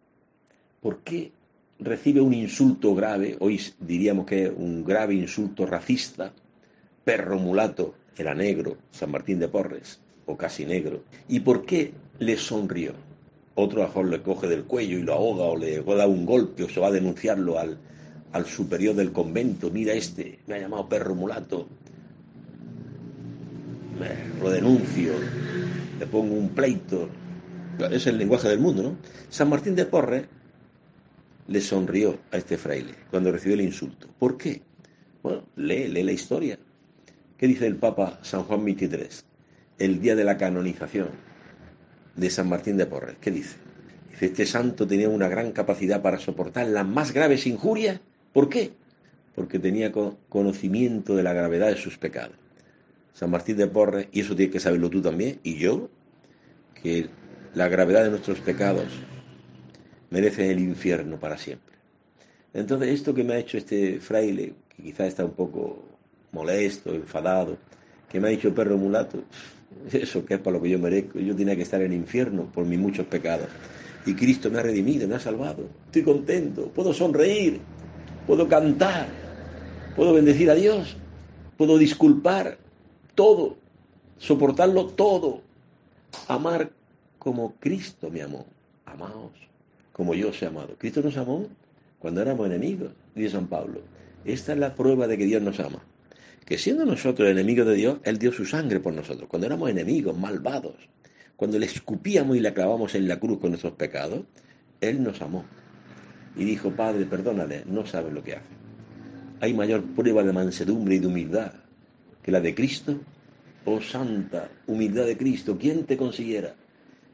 [0.80, 1.32] ¿por qué
[1.78, 6.32] recibe un insulto grave, hoy diríamos que un grave insulto racista,
[7.04, 11.02] perro mulato, era negro, San Martín de Porres, o casi negro.
[11.28, 12.92] ¿Y por qué le sonrió?
[13.54, 16.68] Otro mejor le coge del cuello y lo ahoga o le da un golpe o
[16.68, 17.78] se va a denunciarlo al,
[18.32, 19.70] al superior del convento.
[19.70, 21.66] Mira este, me ha llamado perro mulato.
[24.42, 25.12] lo denuncio,
[25.98, 27.08] le pongo un pleito.
[27.90, 28.96] Es el lenguaje del mundo, ¿no?
[29.28, 30.24] San Martín de Porres
[31.48, 34.08] le sonrió a este fraile cuando recibió el insulto.
[34.18, 34.62] ¿Por qué?
[35.22, 36.58] Bueno, lee, lee la historia.
[37.36, 39.08] ¿Qué dice el Papa San Juan XXIII?
[39.78, 41.08] El día de la canonización
[42.14, 43.16] de San Martín de Porres.
[43.20, 43.56] ¿Qué dice?
[44.10, 48.00] Dice, este santo tenía una gran capacidad para soportar las más graves injurias.
[48.32, 48.72] ¿Por qué?
[49.34, 49.92] Porque tenía
[50.28, 52.36] conocimiento de la gravedad de sus pecados.
[53.14, 55.90] San Martín de Porres, y eso tienes que saberlo tú también, y yo,
[56.82, 57.08] que
[57.54, 58.86] la gravedad de nuestros pecados
[60.10, 61.74] merece el infierno para siempre.
[62.54, 65.82] Entonces, esto que me ha hecho este fraile, que quizá está un poco
[66.32, 67.56] molesto, enfadado,
[68.10, 69.22] que me ha dicho perro mulato,
[69.90, 72.50] eso que es para lo que yo merezco, yo tenía que estar en el infierno
[72.52, 73.48] por mis muchos pecados.
[74.04, 75.68] Y Cristo me ha redimido, me ha salvado.
[75.86, 77.60] Estoy contento, puedo sonreír,
[78.26, 79.06] puedo cantar,
[79.96, 80.96] puedo bendecir a Dios,
[81.56, 82.58] puedo disculpar
[83.14, 83.56] todo,
[84.18, 85.42] soportarlo todo,
[86.28, 86.70] amar
[87.22, 88.44] como Cristo me amó.
[88.84, 89.30] Amaos
[89.92, 90.74] como yo os he amado.
[90.76, 91.46] Cristo nos amó
[92.00, 93.80] cuando éramos enemigos, dice San Pablo.
[94.24, 95.84] Esta es la prueba de que Dios nos ama.
[96.44, 99.28] Que siendo nosotros enemigos de Dios, Él dio su sangre por nosotros.
[99.28, 100.74] Cuando éramos enemigos, malvados,
[101.36, 104.24] cuando le escupíamos y le clavamos en la cruz con nuestros pecados,
[104.80, 105.44] Él nos amó.
[106.34, 108.54] Y dijo, Padre, perdónale, no sabes lo que hace.
[109.40, 111.52] Hay mayor prueba de mansedumbre y de humildad
[112.20, 112.98] que la de Cristo.
[113.64, 116.56] Oh santa humildad de Cristo, ¿quién te consiguiera?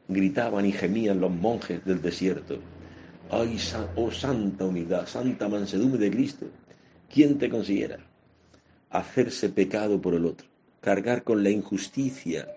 [0.09, 2.59] Gritaban y gemían los monjes del desierto.
[3.31, 3.59] ¡Ay,
[3.94, 6.47] oh santa humildad, santa mansedumbre de Cristo!
[7.12, 7.99] ¿Quién te consiguiera?
[8.90, 10.47] Hacerse pecado por el otro,
[10.81, 12.49] cargar con la injusticia,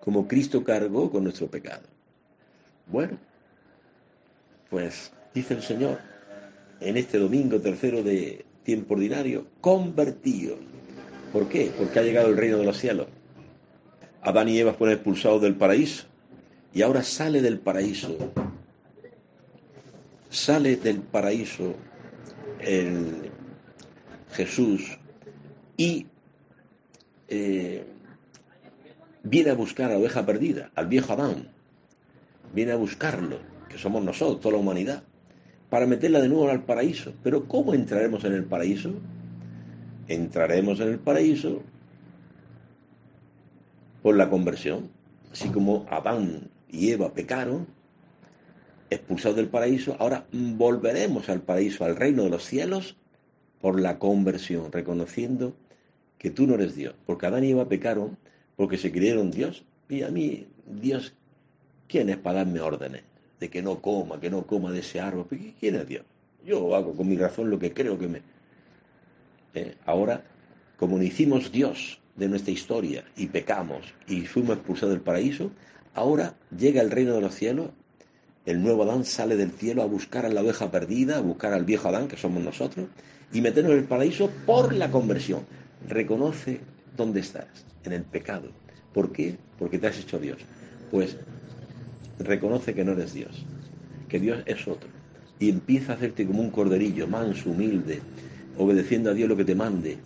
[0.00, 1.84] como Cristo cargó con nuestro pecado.
[2.86, 3.18] Bueno,
[4.68, 5.98] pues dice el Señor
[6.80, 10.56] en este domingo tercero de tiempo ordinario, convertido.
[11.32, 11.72] ¿Por qué?
[11.76, 13.06] Porque ha llegado el reino de los cielos.
[14.22, 16.06] Adán y Eva fueron expulsados del paraíso
[16.74, 18.16] y ahora sale del paraíso,
[20.30, 21.74] sale del paraíso
[22.60, 23.30] el
[24.32, 24.98] Jesús
[25.76, 26.06] y
[27.28, 27.84] eh,
[29.22, 31.48] viene a buscar a la oveja perdida, al viejo Adán,
[32.54, 35.02] viene a buscarlo, que somos nosotros, toda la humanidad,
[35.70, 37.12] para meterla de nuevo al paraíso.
[37.22, 38.94] Pero ¿cómo entraremos en el paraíso?
[40.08, 41.62] Entraremos en el paraíso
[44.02, 44.90] por la conversión,
[45.30, 47.66] así como Adán y Eva pecaron,
[48.90, 52.96] expulsados del paraíso, ahora volveremos al paraíso, al reino de los cielos,
[53.60, 55.54] por la conversión, reconociendo
[56.18, 58.16] que tú no eres Dios, porque Adán y Eva pecaron
[58.56, 61.14] porque se creyeron Dios, y a mí, Dios,
[61.86, 63.02] ¿quién es para darme órdenes?
[63.38, 65.26] De que no coma, que no coma de ese árbol,
[65.60, 66.04] ¿quién es Dios?
[66.44, 68.22] Yo hago con mi razón lo que creo que me...
[69.54, 70.24] Eh, ahora,
[70.76, 75.52] como no hicimos Dios de nuestra historia y pecamos y fuimos expulsados del paraíso,
[75.94, 77.70] Ahora llega el reino de los cielos,
[78.46, 81.64] el nuevo Adán sale del cielo a buscar a la oveja perdida, a buscar al
[81.64, 82.86] viejo Adán, que somos nosotros,
[83.32, 85.42] y meternos en el paraíso por la conversión.
[85.86, 86.60] Reconoce
[86.96, 87.46] dónde estás,
[87.84, 88.48] en el pecado.
[88.94, 89.36] ¿Por qué?
[89.58, 90.38] Porque te has hecho Dios.
[90.90, 91.16] Pues
[92.18, 93.44] reconoce que no eres Dios,
[94.08, 94.88] que Dios es otro.
[95.38, 98.00] Y empieza a hacerte como un corderillo, manso, humilde,
[98.56, 99.98] obedeciendo a Dios lo que te mande.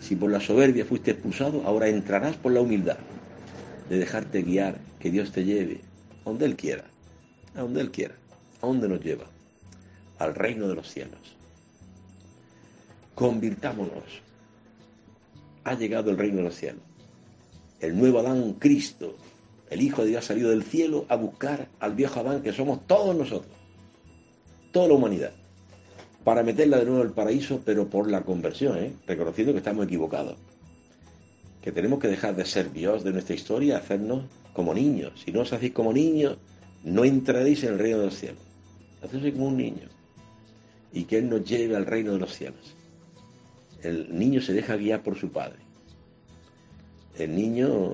[0.00, 2.96] Si por la soberbia fuiste expulsado, ahora entrarás por la humildad
[3.88, 5.82] de dejarte guiar, que Dios te lleve
[6.24, 6.84] donde Él quiera,
[7.54, 8.14] a donde Él quiera,
[8.62, 9.26] a donde nos lleva,
[10.18, 11.36] al reino de los cielos.
[13.14, 14.22] Convirtámonos.
[15.64, 16.80] Ha llegado el reino de los cielos.
[17.80, 19.14] El nuevo Adán, Cristo,
[19.68, 22.86] el Hijo de Dios ha salido del cielo a buscar al viejo Adán que somos
[22.86, 23.54] todos nosotros,
[24.72, 25.32] toda la humanidad,
[26.24, 28.94] para meterla de nuevo al paraíso, pero por la conversión, ¿eh?
[29.06, 30.38] reconociendo que estamos equivocados
[31.60, 35.12] que tenemos que dejar de ser Dios de nuestra historia, hacernos como niños.
[35.22, 36.38] Si no os hacéis como niños,
[36.84, 38.40] no entraréis en el reino de los cielos.
[39.02, 39.88] Hacedse como un niño.
[40.92, 42.74] Y que Él nos lleve al reino de los cielos.
[43.82, 45.58] El niño se deja guiar por su padre.
[47.18, 47.92] El niño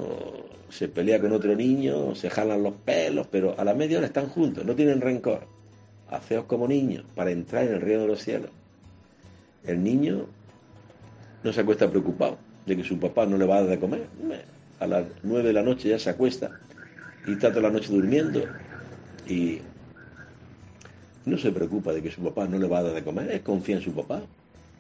[0.68, 4.29] se pelea con otro niño, se jalan los pelos, pero a la media hora están
[4.29, 5.46] juntos, no tienen rencor.
[6.09, 8.51] Haceos como niños para entrar en el reino de los cielos.
[9.64, 10.27] El niño
[11.42, 14.07] no se acuesta preocupado de que su papá no le va a dar de comer.
[14.81, 16.59] A las nueve de la noche ya se acuesta
[17.27, 18.43] y está toda la noche durmiendo
[19.29, 19.61] y
[21.27, 23.43] no se preocupa de que su papá no le va a dar de comer, es
[23.43, 24.23] confía en su papá.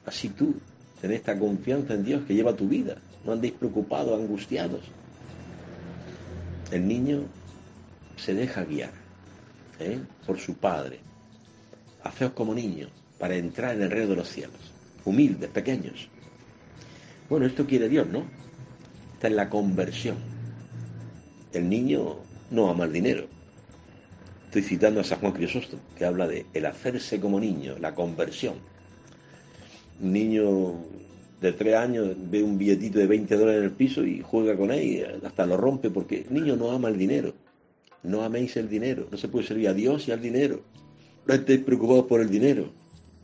[0.06, 0.54] Así tú,
[1.00, 4.80] ten esta confianza en Dios que lleva tu vida, no andéis preocupados, angustiados.
[6.70, 7.22] El niño
[8.16, 8.92] se deja guiar
[9.78, 9.98] ¿eh?
[10.26, 11.00] por su padre.
[12.02, 14.72] Haceos como niños para entrar en el reino de los cielos,
[15.04, 16.08] humildes, pequeños.
[17.28, 18.24] Bueno, esto quiere Dios, ¿no?
[19.20, 20.16] Está en la conversión.
[21.52, 22.16] El niño
[22.50, 23.26] no ama el dinero.
[24.46, 28.54] Estoy citando a San Juan Crisóstomo, que habla de el hacerse como niño, la conversión.
[30.00, 30.72] Un niño
[31.38, 34.72] de tres años ve un billetito de 20 dólares en el piso y juega con
[34.72, 37.34] él hasta lo rompe porque el niño no ama el dinero.
[38.02, 39.06] No améis el dinero.
[39.10, 40.62] No se puede servir a Dios y al dinero.
[41.26, 42.70] No estéis preocupados por el dinero.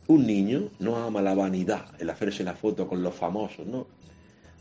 [0.05, 3.87] Un niño no ama la vanidad, el hacerse la foto con los famosos, ¿no?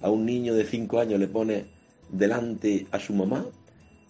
[0.01, 1.65] A un niño de cinco años le pone
[2.11, 3.47] delante a su mamá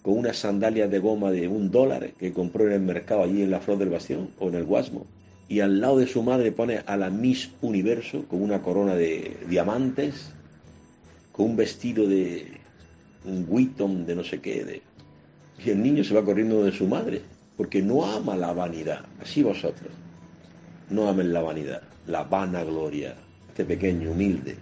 [0.01, 3.51] con unas sandalias de goma de un dólar que compró en el mercado allí en
[3.51, 5.05] la Flor del Bastión o en el Guasmo.
[5.49, 9.37] Y al lado de su madre pone a la Miss Universo con una corona de
[9.49, 10.31] diamantes,
[11.31, 12.57] con un vestido de
[13.25, 14.63] un Witton de no sé qué.
[14.63, 14.81] De...
[15.65, 17.21] Y el niño se va corriendo de su madre,
[17.55, 19.05] porque no ama la vanidad.
[19.21, 19.91] Así vosotros.
[20.89, 23.15] No amen la vanidad, la vanagloria.
[23.49, 24.55] Este pequeño, humilde.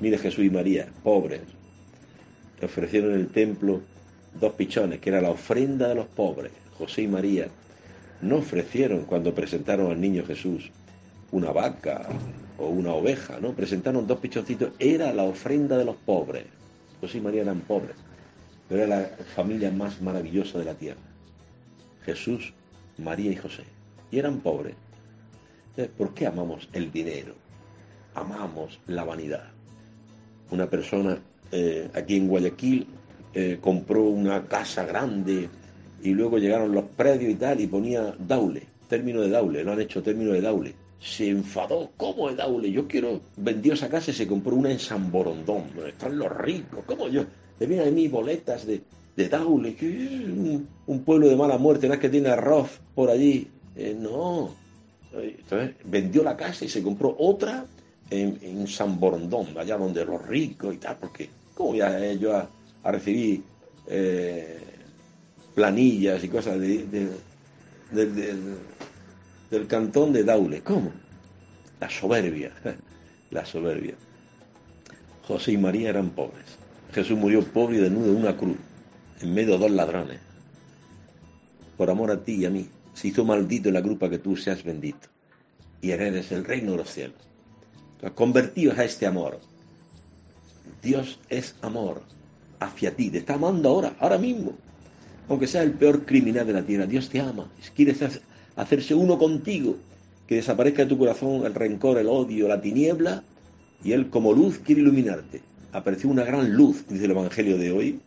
[0.00, 1.42] Mire Jesús y María, pobres.
[2.58, 3.82] Le ofrecieron en el templo
[4.38, 6.52] dos pichones, que era la ofrenda de los pobres.
[6.78, 7.48] José y María
[8.22, 10.70] no ofrecieron cuando presentaron al niño Jesús
[11.32, 12.08] una vaca
[12.58, 13.52] o una oveja, ¿no?
[13.52, 16.44] Presentaron dos pichoncitos, era la ofrenda de los pobres.
[17.00, 17.96] José y María eran pobres,
[18.68, 21.00] pero era la familia más maravillosa de la tierra.
[22.04, 22.52] Jesús,
[22.98, 23.64] María y José.
[24.10, 24.74] Y eran pobres.
[25.70, 27.34] Entonces, ¿por qué amamos el dinero?
[28.14, 29.59] Amamos la vanidad.
[30.50, 31.18] Una persona
[31.52, 32.86] eh, aquí en Guayaquil
[33.34, 35.48] eh, compró una casa grande
[36.02, 39.80] y luego llegaron los predios y tal y ponía Daule, término de Daule, lo han
[39.80, 40.74] hecho término de Daule.
[41.00, 42.70] Se enfadó, ¿cómo es Daule?
[42.70, 46.84] Yo quiero, vendió esa casa y se compró una en San Borondón, están los ricos,
[46.84, 47.24] ¿cómo yo?
[47.58, 48.82] Le vienen a mí boletas de,
[49.16, 53.48] de Daule, que un, pueblo de mala muerte, no es que tiene arroz por allí.
[53.76, 54.54] Eh, no.
[55.12, 57.66] Entonces vendió la casa y se compró otra
[58.10, 62.48] en, San Borondón, allá donde los ricos y tal, porque ¿cómo voy a, yo a,
[62.90, 63.42] recibir
[63.86, 64.58] eh,
[65.54, 67.10] planillas y cosas de,
[69.50, 70.62] del cantón de Daule.
[70.62, 70.92] ¿Cómo?
[71.80, 72.52] La soberbia,
[73.30, 73.94] la soberbia.
[75.26, 76.58] José y María eran pobres.
[76.92, 78.56] Jesús murió pobre y desnudo en una cruz,
[79.20, 80.20] en medio de dos ladrones.
[81.76, 84.18] Por amor a ti y a mí, se hizo maldito en la cruz para que
[84.18, 85.08] tú seas bendito
[85.80, 87.29] y heredes el reino de los cielos.
[88.14, 89.40] Convertidos a este amor.
[90.82, 92.02] Dios es amor
[92.58, 94.54] hacia ti, te está amando ahora, ahora mismo
[95.30, 97.94] aunque sea el peor criminal de la tierra, Dios te ama, quiere
[98.56, 99.76] hacerse uno contigo,
[100.26, 103.22] que desaparezca de tu corazón el rencor, el odio, la tiniebla,
[103.84, 105.40] y Él como luz quiere iluminarte.
[105.70, 108.00] Apareció una gran luz, dice el Evangelio de hoy,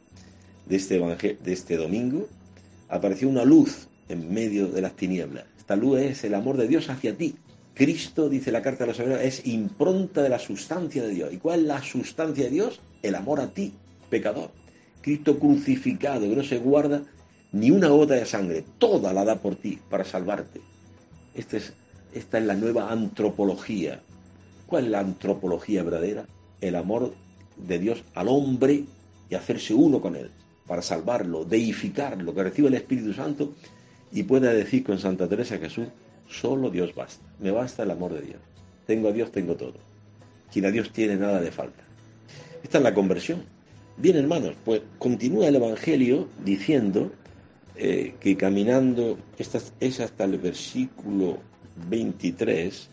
[0.65, 2.27] de este, de este domingo,
[2.89, 5.45] apareció una luz en medio de las tinieblas.
[5.57, 7.35] Esta luz es el amor de Dios hacia ti.
[7.73, 11.33] Cristo, dice la carta de los hebreos, es impronta de la sustancia de Dios.
[11.33, 12.79] ¿Y cuál es la sustancia de Dios?
[13.01, 13.73] El amor a ti,
[14.09, 14.51] pecador.
[15.01, 17.01] Cristo crucificado, que no se guarda
[17.51, 20.61] ni una gota de sangre, toda la da por ti para salvarte.
[21.35, 21.73] Esta es,
[22.13, 24.01] esta es la nueva antropología.
[24.67, 26.25] ¿Cuál es la antropología verdadera?
[26.61, 27.13] El amor
[27.57, 28.85] de Dios al hombre
[29.29, 30.31] y hacerse uno con él,
[30.67, 33.53] para salvarlo, deificarlo, que reciba el Espíritu Santo
[34.11, 35.87] y pueda decir con Santa Teresa Jesús,
[36.29, 38.39] solo Dios basta, me basta el amor de Dios.
[38.85, 39.75] Tengo a Dios, tengo todo.
[40.51, 41.83] Quien a Dios tiene nada de falta.
[42.63, 43.43] Esta es la conversión.
[43.97, 47.11] Bien, hermanos, pues continúa el Evangelio diciendo
[47.75, 51.37] eh, que caminando, esta, es hasta el versículo
[51.89, 52.89] 23,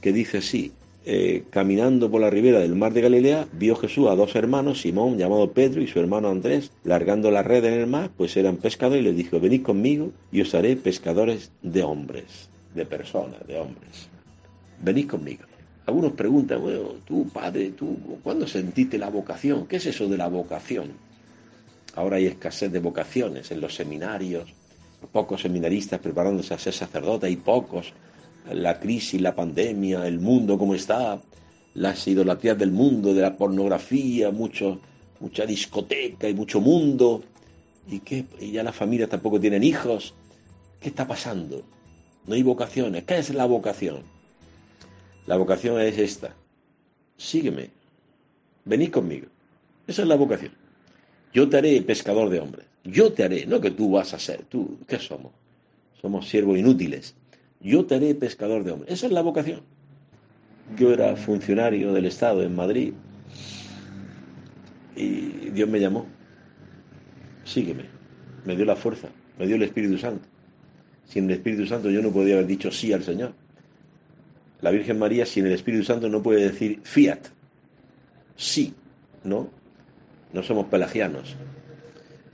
[0.00, 0.72] que dice así,
[1.06, 5.16] eh, caminando por la ribera del mar de Galilea, vio Jesús a dos hermanos, Simón,
[5.16, 9.02] llamado Pedro, y su hermano Andrés, largando la red en el mar, pues eran pescadores,
[9.02, 14.08] y les dijo, venid conmigo y os haré pescadores de hombres, de personas, de hombres.
[14.82, 15.44] Venid conmigo.
[15.86, 19.66] Algunos preguntan, bueno, tú, padre, tú, ¿cuándo sentiste la vocación?
[19.66, 20.92] ¿Qué es eso de la vocación?
[21.96, 24.52] Ahora hay escasez de vocaciones en los seminarios,
[25.12, 27.92] pocos seminaristas preparándose a ser sacerdote, hay pocos.
[28.52, 31.20] La crisis, la pandemia, el mundo como está,
[31.74, 34.80] las idolatrías del mundo, de la pornografía, mucho,
[35.20, 37.22] mucha discoteca y mucho mundo,
[37.88, 40.14] y que ya las familias tampoco tienen hijos.
[40.80, 41.62] ¿Qué está pasando?
[42.26, 43.04] No hay vocaciones.
[43.04, 44.02] ¿Qué es la vocación?
[45.26, 46.34] La vocación es esta.
[47.16, 47.70] Sígueme.
[48.64, 49.26] Venid conmigo.
[49.86, 50.52] Esa es la vocación.
[51.32, 52.66] Yo te haré pescador de hombres.
[52.84, 54.44] Yo te haré, no que tú vas a ser.
[54.44, 55.32] Tú, ¿qué somos?
[56.00, 57.14] Somos siervos inútiles.
[57.60, 58.92] Yo te haré pescador de hombres.
[58.92, 59.60] Esa es la vocación.
[60.76, 62.92] Yo era funcionario del Estado en Madrid
[64.96, 66.06] y Dios me llamó.
[67.44, 67.84] Sígueme.
[68.44, 70.26] Me dio la fuerza, me dio el Espíritu Santo.
[71.10, 73.32] Sin el Espíritu Santo yo no podía haber dicho sí al Señor.
[74.60, 77.26] La Virgen María sin el Espíritu Santo no puede decir fiat,
[78.36, 78.72] sí,
[79.24, 79.50] ¿no?
[80.32, 81.34] No somos pelagianos.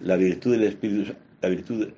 [0.02, 1.88] La virtud del Espíritu, la virtud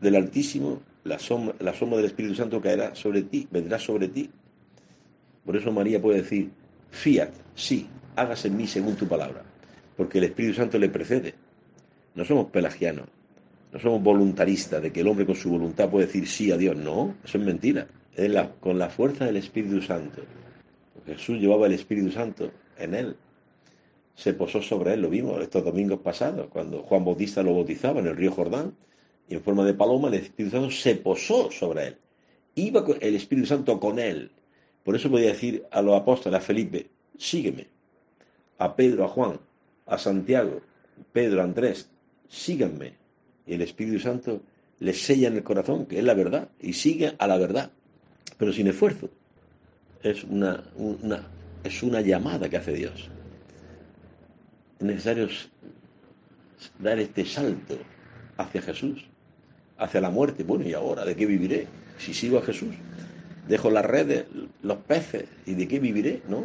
[0.00, 4.28] del Altísimo, la sombra, la del Espíritu Santo caerá sobre ti, vendrá sobre ti.
[5.44, 6.50] Por eso María puede decir,
[6.90, 7.86] fiat, sí,
[8.16, 9.44] hágase en mí según tu palabra,
[9.96, 11.34] porque el Espíritu Santo le precede.
[12.16, 13.06] No somos pelagianos,
[13.72, 16.76] no somos voluntaristas de que el hombre con su voluntad puede decir sí a Dios.
[16.76, 17.88] No, eso es mentira.
[18.14, 20.22] Es con la fuerza del Espíritu Santo.
[21.06, 23.16] Jesús llevaba el Espíritu Santo en él.
[24.14, 28.08] Se posó sobre él, lo vimos estos domingos pasados, cuando Juan Bautista lo bautizaba en
[28.08, 28.74] el río Jordán,
[29.26, 31.96] y en forma de paloma el Espíritu Santo se posó sobre él.
[32.54, 34.30] Iba el Espíritu Santo con él.
[34.84, 37.68] Por eso podía decir a los apóstoles, a Felipe, sígueme.
[38.58, 39.40] A Pedro, a Juan,
[39.86, 40.60] a Santiago,
[41.12, 41.88] Pedro, Andrés,
[42.28, 43.01] síganme.
[43.46, 44.42] Y el Espíritu Santo
[44.78, 47.70] les sella en el corazón, que es la verdad, y sigue a la verdad,
[48.36, 49.08] pero sin esfuerzo.
[50.02, 51.28] Es una, una,
[51.62, 53.08] es una llamada que hace Dios.
[54.80, 55.28] Es necesario
[56.78, 57.78] dar este salto
[58.36, 59.04] hacia Jesús,
[59.78, 60.42] hacia la muerte.
[60.42, 61.68] Bueno, ¿y ahora de qué viviré?
[61.98, 62.74] Si sigo a Jesús,
[63.46, 64.26] dejo las redes,
[64.62, 66.22] los peces, ¿y de qué viviré?
[66.28, 66.44] ¿No?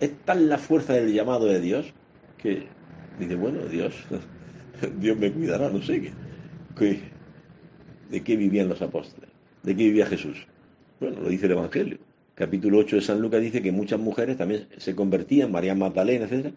[0.00, 1.86] Es tan la fuerza del llamado de Dios
[2.38, 2.66] que
[3.18, 3.94] dice, bueno, Dios,
[4.98, 6.27] Dios me cuidará, no sé qué.
[6.78, 9.30] ¿De qué vivían los apóstoles?
[9.64, 10.46] ¿De qué vivía Jesús?
[11.00, 11.98] Bueno, lo dice el Evangelio.
[12.36, 16.54] Capítulo 8 de San Lucas dice que muchas mujeres también se convertían, María Magdalena, etc.,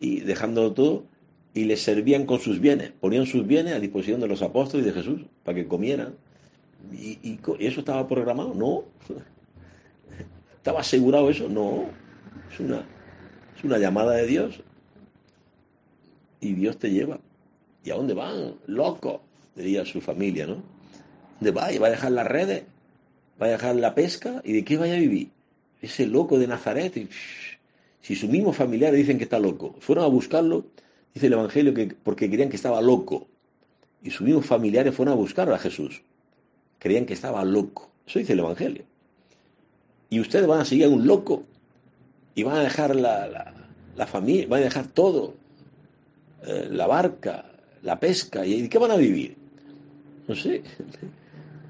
[0.00, 1.04] y dejando todo,
[1.54, 4.90] y les servían con sus bienes, ponían sus bienes a disposición de los apóstoles y
[4.90, 6.14] de Jesús, para que comieran.
[6.92, 8.54] ¿Y, eso estaba programado?
[8.54, 8.84] No.
[10.56, 11.48] ¿Estaba asegurado eso?
[11.48, 11.84] No.
[12.52, 12.84] Es una,
[13.56, 14.62] es una llamada de Dios.
[16.40, 17.20] Y Dios te lleva.
[17.84, 18.54] ¿Y a dónde van?
[18.66, 19.22] Loco,
[19.54, 20.62] diría su familia, ¿no?
[21.40, 21.72] ¿Dónde va?
[21.72, 22.64] ¿Y va a dejar las redes?
[23.40, 24.42] ¿Va a dejar la pesca?
[24.44, 25.30] ¿Y de qué vaya a vivir?
[25.80, 27.08] Ese loco de Nazaret.
[28.02, 30.66] si sus mismos familiares dicen que está loco, fueron a buscarlo,
[31.14, 33.26] dice el Evangelio, que porque querían que estaba loco.
[34.02, 36.02] Y sus mismos familiares fueron a buscar a Jesús.
[36.78, 37.90] Creían que estaba loco.
[38.06, 38.84] Eso dice el Evangelio.
[40.08, 41.44] Y ustedes van a seguir a un loco
[42.34, 43.54] y van a dejar la,
[43.96, 45.34] la familia, van a dejar todo,
[46.46, 47.44] eh, la barca,
[47.82, 49.36] la pesca, ¿y de qué van a vivir?
[50.30, 50.62] No sé,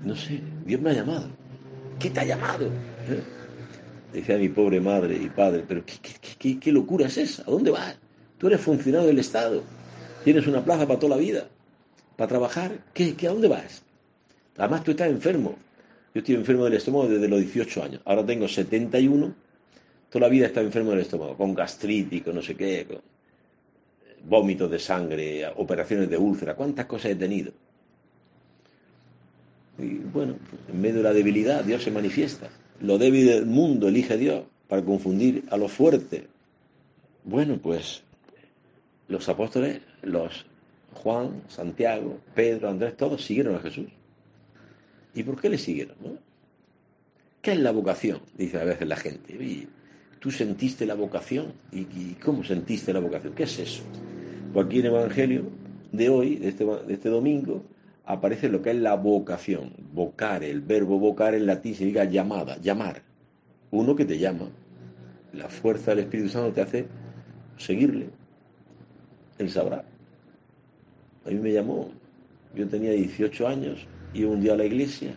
[0.05, 1.31] no sé, Dios me ha llamado.
[1.99, 2.67] ¿Qué te ha llamado?
[2.67, 3.23] ¿Eh?
[4.13, 5.83] Decía mi pobre madre y padre, pero
[6.39, 7.43] ¿qué, qué, locura es esa?
[7.45, 7.97] ¿A dónde vas?
[8.37, 9.63] Tú eres funcionario del Estado,
[10.25, 11.49] tienes una plaza para toda la vida,
[12.17, 13.83] para trabajar, ¿qué, qué, a dónde vas?
[14.59, 15.57] Además tú estás enfermo.
[16.13, 18.03] Yo estoy enfermo del estómago desde los 18 años.
[18.05, 19.35] Ahora tengo 71.
[20.11, 23.01] Toda la vida he estado enfermo del estómago, con gastritis, con no sé qué, con
[24.29, 27.53] vómitos de sangre, operaciones de úlcera, cuántas cosas he tenido.
[29.83, 30.37] Y bueno,
[30.69, 32.49] en medio de la debilidad Dios se manifiesta.
[32.81, 36.25] Lo débil del mundo elige Dios para confundir a los fuertes.
[37.25, 38.03] Bueno, pues
[39.09, 40.47] los apóstoles, los
[40.95, 43.87] Juan, Santiago, Pedro, Andrés, todos siguieron a Jesús.
[45.15, 45.97] ¿Y por qué le siguieron?
[47.43, 48.21] ¿Qué es la vocación?
[48.37, 49.67] Dice a veces la gente.
[50.19, 51.53] ¿Tú sentiste la vocación?
[51.73, 53.35] ¿Y, cómo sentiste la vocación?
[53.35, 53.83] ¿Qué es eso?
[54.53, 55.45] Pues aquí en el Evangelio
[55.93, 57.65] de hoy, de este, de este domingo,
[58.13, 59.73] aparece lo que es la vocación.
[59.93, 63.03] Vocar, el verbo vocar en latín significa llamada, llamar.
[63.71, 64.49] Uno que te llama.
[65.33, 66.87] La fuerza del Espíritu Santo te hace
[67.57, 68.11] seguirle.
[69.39, 69.85] Él sabrá.
[71.25, 71.91] A mí me llamó.
[72.55, 75.15] Yo tenía 18 años, iba un día a la iglesia,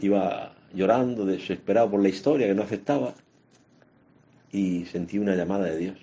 [0.00, 3.14] iba llorando, desesperado por la historia que no aceptaba
[4.50, 5.98] y sentí una llamada de Dios.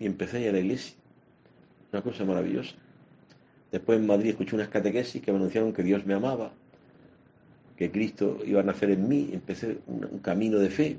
[0.00, 0.96] Y empecé a ir a la iglesia.
[1.92, 2.74] Una cosa maravillosa.
[3.74, 6.52] Después en Madrid escuché unas catequesis que me anunciaron que Dios me amaba,
[7.76, 9.30] que Cristo iba a nacer en mí.
[9.32, 10.96] Empecé un, camino de fe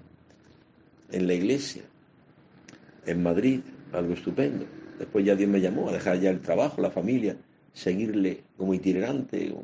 [1.09, 1.83] en la iglesia,
[3.05, 3.61] en Madrid,
[3.93, 4.65] algo estupendo.
[4.99, 7.37] Después ya Dios me llamó a dejar ya el trabajo, la familia,
[7.71, 9.55] seguirle como itinerante,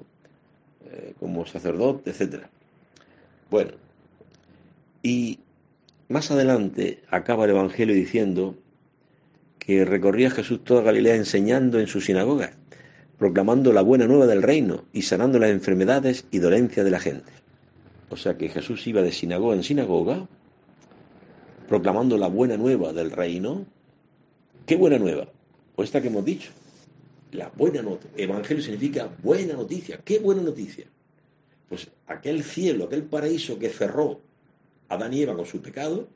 [0.86, 2.46] eh, como sacerdote, etc.
[3.50, 3.72] Bueno,
[5.04, 5.38] y
[6.08, 8.56] más adelante acaba el Evangelio diciendo
[9.60, 12.54] que recorría Jesús toda Galilea enseñando en su sinagoga,
[13.22, 17.32] proclamando la buena nueva del reino y sanando las enfermedades y dolencias de la gente.
[18.10, 20.28] O sea que Jesús iba de sinagoga en sinagoga,
[21.68, 23.68] proclamando la buena nueva del reino.
[24.66, 25.28] ¿Qué buena nueva?
[25.76, 26.50] Pues esta que hemos dicho.
[27.32, 28.10] La buena noticia.
[28.18, 30.00] Evangelio significa buena noticia.
[30.04, 30.86] ¿Qué buena noticia?
[31.70, 34.20] Pues aquel cielo, aquel paraíso que cerró
[34.90, 36.08] Adán y Eva con su pecado,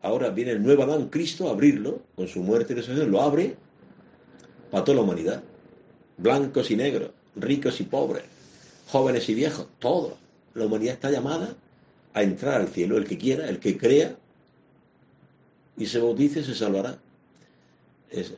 [0.00, 3.54] ahora viene el nuevo Adán, Cristo, a abrirlo, con su muerte y resurrección, lo abre
[4.70, 5.42] para toda la humanidad.
[6.18, 8.24] Blancos y negros, ricos y pobres,
[8.88, 10.14] jóvenes y viejos, todos.
[10.54, 11.54] La humanidad está llamada
[12.12, 14.16] a entrar al cielo, el que quiera, el que crea
[15.76, 16.98] y se bautice, se salvará.
[18.10, 18.36] Eh,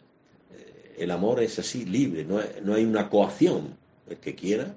[0.99, 3.75] el amor es así, libre, no no hay una coacción.
[4.09, 4.75] El que quiera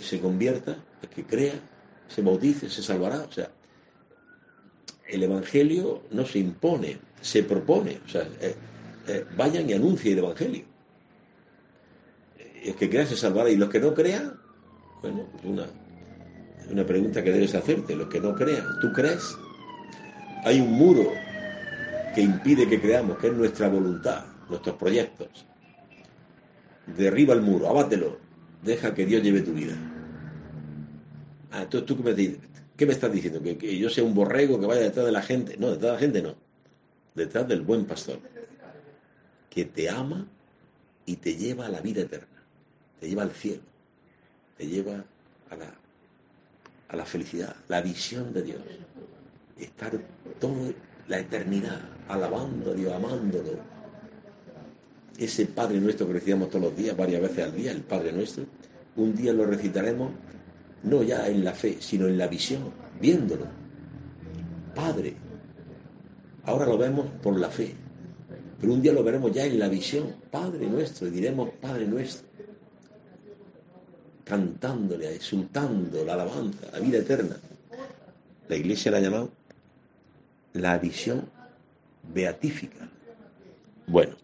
[0.00, 1.54] se convierta, el que crea
[2.08, 3.22] se bautice, se salvará.
[3.22, 3.50] O sea,
[5.08, 8.00] el Evangelio no se impone, se propone.
[8.04, 8.28] O sea,
[9.08, 10.64] eh, vayan y anuncien el Evangelio.
[12.64, 14.38] El que crea se salvará y los que no crean,
[15.00, 15.66] bueno, una,
[16.70, 17.96] una pregunta que debes hacerte.
[17.96, 19.36] Los que no crean, ¿tú crees?
[20.44, 21.12] Hay un muro
[22.14, 25.46] que impide que creamos, que es nuestra voluntad, nuestros proyectos.
[26.86, 28.18] Derriba el muro, abátelo,
[28.62, 29.74] deja que Dios lleve tu vida.
[31.50, 32.36] Ah, entonces tú qué me?
[32.76, 33.42] ¿qué me estás diciendo?
[33.42, 35.56] ¿Que, ¿Que, yo sea un borrego que vaya detrás de la gente.
[35.58, 36.34] No, detrás de la gente no.
[37.14, 38.18] Detrás del buen pastor.
[39.52, 40.26] Que te ama
[41.04, 42.42] y te lleva a la vida eterna.
[42.98, 43.62] Te lleva al cielo.
[44.56, 45.04] Te lleva
[45.50, 45.74] a la,
[46.88, 48.60] a la felicidad, la visión de Dios.
[49.58, 49.92] Estar
[50.40, 50.72] toda
[51.08, 53.58] la eternidad alabando a Dios, amándolo.
[55.18, 58.46] Ese Padre nuestro que recitamos todos los días, varias veces al día, el Padre nuestro,
[58.96, 60.10] un día lo recitaremos
[60.84, 62.62] no ya en la fe, sino en la visión,
[63.00, 63.46] viéndolo.
[64.74, 65.14] Padre,
[66.44, 67.74] ahora lo vemos por la fe,
[68.62, 72.28] pero un día lo veremos ya en la visión, Padre nuestro, y diremos Padre nuestro,
[74.22, 77.36] cantándole, exultando la alabanza, la vida eterna.
[78.46, 79.30] La iglesia la ha llamado
[80.52, 81.28] la visión
[82.14, 82.88] beatífica.
[83.88, 84.14] Bueno,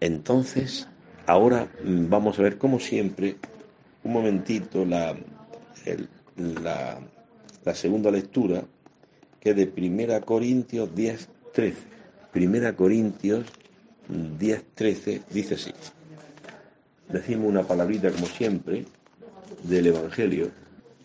[0.00, 0.86] entonces,
[1.24, 3.36] ahora vamos a ver, como siempre,
[4.04, 5.16] un momentito la,
[7.64, 8.62] la, segunda lectura,
[9.40, 11.78] que es de Primera Corintios 10, 13.
[12.30, 13.46] Primera Corintios
[14.08, 15.72] 10, 13 dice así.
[17.08, 18.84] Decimos una palabrita como siempre
[19.62, 20.50] del Evangelio.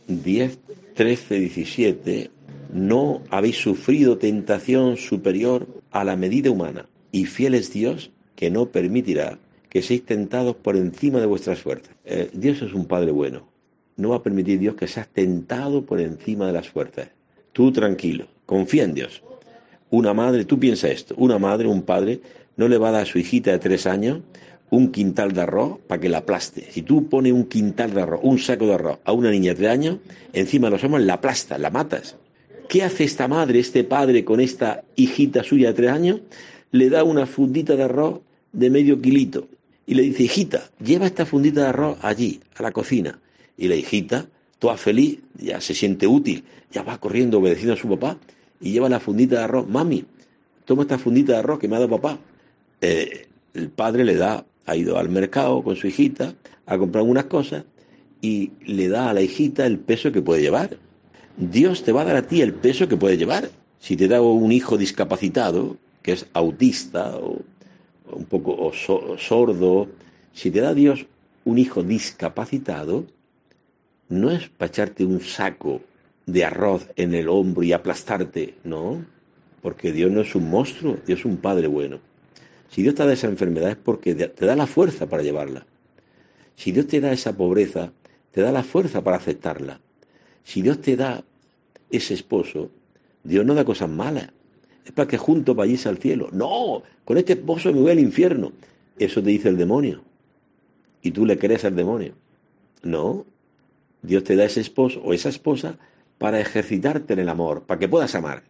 [0.08, 0.60] 10,
[0.96, 2.32] 13, 17.
[2.74, 8.68] No habéis sufrido tentación superior a la medida humana, y fiel es Dios que no
[8.68, 9.38] permitirá
[9.70, 11.96] que seáis tentados por encima de vuestras fuerzas.
[12.06, 13.52] Eh, Dios es un Padre bueno
[14.02, 17.10] no va a permitir Dios que seas tentado por encima de las fuerzas.
[17.54, 19.24] Tú tranquilo, confía en Dios.
[19.90, 22.22] Una madre, tú piensa esto, una madre, un padre,
[22.58, 24.20] no le va a dar a su hijita de tres años
[24.70, 26.72] un quintal de arroz para que la aplaste.
[26.72, 29.56] Si tú pones un quintal de arroz, un saco de arroz a una niña de
[29.56, 29.98] tres años,
[30.34, 32.16] encima de los hombros la aplastas, la matas.
[32.70, 36.22] ¿Qué hace esta madre, este padre con esta hijita suya de tres años?
[36.72, 38.22] Le da una fundita de arroz
[38.54, 39.50] de medio kilito
[39.86, 43.20] y le dice, hijita, lleva esta fundita de arroz allí, a la cocina
[43.58, 44.28] y la hijita,
[44.58, 48.18] toda feliz, ya se siente útil, ya va corriendo obedeciendo a su papá
[48.62, 49.68] y lleva la fundita de arroz.
[49.68, 50.06] Mami,
[50.64, 52.18] toma esta fundita de arroz que me ha dado papá.
[52.82, 56.34] Eh, el padre le da, ha ido al mercado con su hijita
[56.66, 57.64] a comprar unas cosas
[58.22, 60.78] y le da a la hijita el peso que puede llevar.
[61.38, 63.50] Dios te va a dar a ti el peso que puede llevar.
[63.80, 67.42] Si te da un hijo discapacitado, que es autista o,
[68.12, 69.88] un poco sordo,
[70.34, 71.06] si te da Dios
[71.46, 73.06] un hijo discapacitado,
[74.10, 75.82] no es para echarte un saco
[76.26, 79.04] de arroz en el hombro y aplastarte, no,
[79.62, 82.00] porque Dios no es un monstruo, Dios es un Padre bueno.
[82.72, 85.66] Si Dios te da esa enfermedad es porque te da la fuerza para llevarla.
[86.56, 87.92] Si Dios te da esa pobreza,
[88.32, 89.82] te da la fuerza para aceptarla.
[90.46, 91.22] Si Dios te da
[91.90, 92.72] ese esposo,
[93.26, 94.30] Dios no da cosas malas.
[94.86, 96.30] Es para que juntos vayáis al cielo.
[96.32, 98.54] No, con este esposo me voy al infierno.
[98.98, 100.02] Eso te dice el demonio.
[101.02, 102.14] Y tú le crees al demonio.
[102.84, 103.26] No,
[104.02, 105.78] Dios te da ese esposo o esa esposa
[106.18, 108.44] para ejercitarte en el amor, para que puedas amar.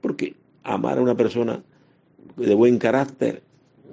[0.00, 1.64] Porque amar a una persona
[2.36, 3.42] de buen carácter,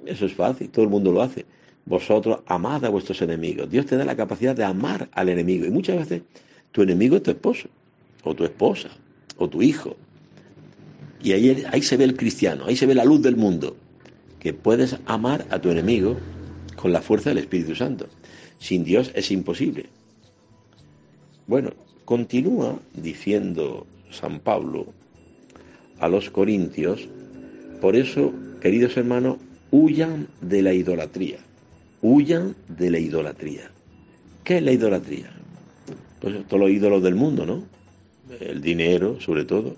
[0.06, 1.44] eso es fácil, todo el mundo lo hace.
[1.84, 3.68] Vosotros amad a vuestros enemigos.
[3.70, 5.66] Dios te da la capacidad de amar al enemigo.
[5.66, 6.22] Y muchas veces
[6.70, 7.68] tu enemigo es tu esposo,
[8.22, 8.90] o tu esposa,
[9.36, 9.96] o tu hijo.
[11.22, 13.76] Y ahí, ahí se ve el cristiano, ahí se ve la luz del mundo,
[14.38, 16.16] que puedes amar a tu enemigo
[16.76, 18.08] con la fuerza del Espíritu Santo.
[18.58, 19.86] Sin Dios es imposible.
[21.46, 21.70] Bueno,
[22.04, 24.86] continúa diciendo San Pablo
[25.98, 27.08] a los corintios,
[27.82, 29.38] por eso, queridos hermanos,
[29.72, 31.38] huyan de la idolatría,
[32.00, 33.72] huyan de la idolatría.
[34.44, 35.32] ¿Qué es la idolatría?
[36.20, 37.64] Pues todos los ídolos del mundo, ¿no?
[38.38, 39.74] El dinero, sobre todo,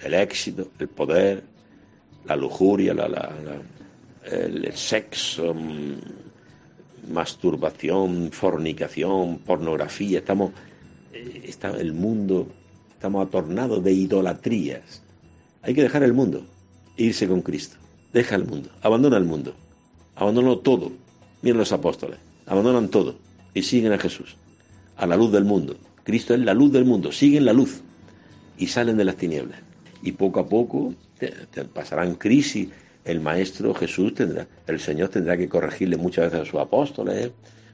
[0.00, 1.42] el éxito, el poder,
[2.24, 3.32] la lujuria, la,
[4.30, 10.20] el sexo, mm, masturbación, fornicación, pornografía.
[10.20, 10.52] Estamos
[11.12, 12.46] está el mundo,
[12.92, 15.02] estamos atornados de idolatrías.
[15.62, 16.46] Hay que dejar el mundo,
[16.96, 17.76] irse con Cristo.
[18.12, 19.54] Deja el mundo, abandona el mundo,
[20.14, 20.92] abandona todo.
[21.42, 23.16] Miren los apóstoles, abandonan todo
[23.52, 24.36] y siguen a Jesús,
[24.96, 25.76] a la luz del mundo.
[26.04, 27.82] Cristo es la luz del mundo, siguen la luz
[28.58, 29.58] y salen de las tinieblas.
[30.02, 30.94] Y poco a poco
[31.72, 32.68] pasarán crisis.
[33.04, 37.32] El Maestro Jesús tendrá, el Señor tendrá que corregirle muchas veces a sus apóstoles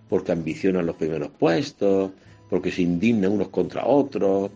[0.09, 2.11] porque ambicionan los primeros puestos,
[2.49, 4.51] porque se indignan unos contra otros,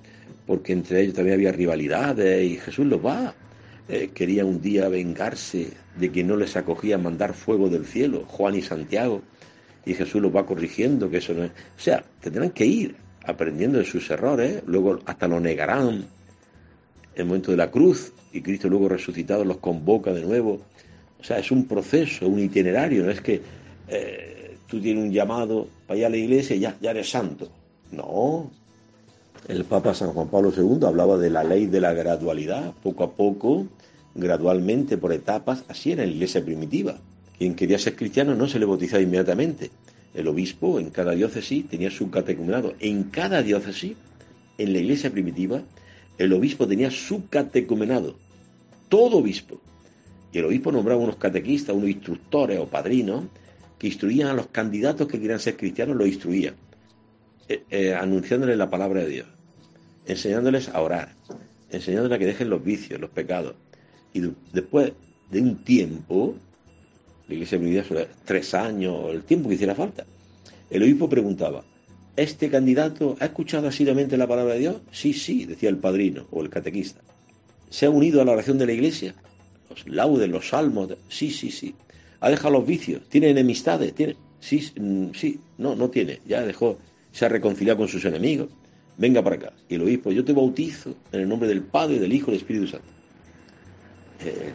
[0.46, 3.32] porque entre ellos también había rivalidades y Jesús los va.
[3.88, 5.68] Eh, quería un día vengarse
[5.98, 9.22] de que no les acogía mandar fuego del cielo, Juan y Santiago,
[9.84, 11.50] y Jesús los va corrigiendo, que eso no es...
[11.50, 16.06] O sea, tendrán que ir aprendiendo de sus errores, luego hasta lo negarán en
[17.14, 20.62] el momento de la cruz, y Cristo luego resucitado los convoca de nuevo.
[21.20, 23.40] O sea, es un proceso, un itinerario, no es que
[23.88, 27.50] eh, tú tienes un llamado para ir a la iglesia y ya, ya eres santo.
[27.92, 28.50] No.
[29.46, 33.12] El Papa San Juan Pablo II hablaba de la ley de la gradualidad, poco a
[33.12, 33.66] poco,
[34.14, 36.98] gradualmente, por etapas, así era en la iglesia primitiva.
[37.36, 39.70] Quien quería ser cristiano no se le bautizaba inmediatamente.
[40.14, 42.74] El obispo en cada diócesis tenía su catecumenado.
[42.80, 43.96] En cada diócesis,
[44.56, 45.60] en la iglesia primitiva,
[46.16, 48.14] el obispo tenía su catecumenado.
[48.88, 49.60] Todo obispo.
[50.32, 53.24] Y el obispo nombraba unos catequistas, unos instructores o padrinos
[53.78, 56.54] que instruían a los candidatos que querían ser cristianos, los instruían,
[57.48, 59.26] eh, eh, anunciándoles la palabra de Dios,
[60.06, 61.14] enseñándoles a orar,
[61.70, 63.54] enseñándoles a que dejen los vicios, los pecados.
[64.12, 64.92] Y después
[65.30, 66.34] de un tiempo,
[67.28, 70.04] la iglesia primitiva tres años, el tiempo que hiciera falta.
[70.70, 71.64] El obispo preguntaba,
[72.16, 74.76] ¿este candidato ha escuchado asiduamente la palabra de Dios?
[74.92, 77.00] Sí, sí, decía el padrino o el catequista.
[77.70, 79.14] ¿Se ha unido a la oración de la iglesia?
[79.70, 81.74] Los laudes, los salmos, sí, sí, sí.
[82.20, 83.02] ¿Ha dejado los vicios?
[83.08, 83.94] ¿Tiene enemistades?
[83.94, 84.16] ¿Tiene?
[84.40, 86.20] Sí, mm, sí, no, no tiene.
[86.26, 86.78] Ya dejó,
[87.12, 88.48] se ha reconciliado con sus enemigos.
[88.96, 89.52] Venga para acá.
[89.68, 92.40] Y el obispo, yo te bautizo en el nombre del Padre, del Hijo y del
[92.40, 92.86] Espíritu Santo.
[94.24, 94.52] Eh,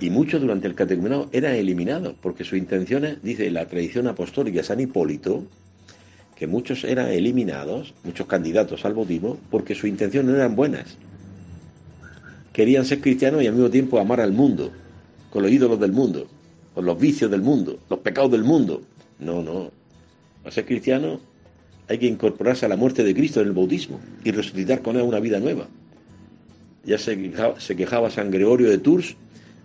[0.00, 4.80] y muchos durante el catecumenado eran eliminados, porque sus intenciones, dice la tradición apostólica San
[4.80, 5.44] Hipólito,
[6.36, 10.96] que muchos eran eliminados, muchos candidatos al bautismo, porque sus intenciones no eran buenas.
[12.52, 14.72] Querían ser cristianos y al mismo tiempo amar al mundo,
[15.30, 16.26] con los ídolos del mundo,
[16.74, 18.82] con los vicios del mundo, los pecados del mundo.
[19.20, 19.70] No, no.
[20.42, 21.20] Para ser cristiano
[21.92, 25.02] hay que incorporarse a la muerte de Cristo en el bautismo y resucitar con él
[25.02, 25.68] una vida nueva.
[26.84, 27.16] Ya se
[27.76, 29.14] quejaba, se San Gregorio de Tours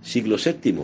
[0.01, 0.83] siglo VII.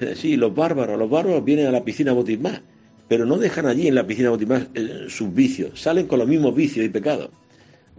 [0.00, 2.62] Eh, sí, los bárbaros, los bárbaros vienen a la piscina bautismal,
[3.08, 6.54] pero no dejan allí en la piscina bautismal eh, sus vicios, salen con los mismos
[6.54, 7.28] vicios y pecados.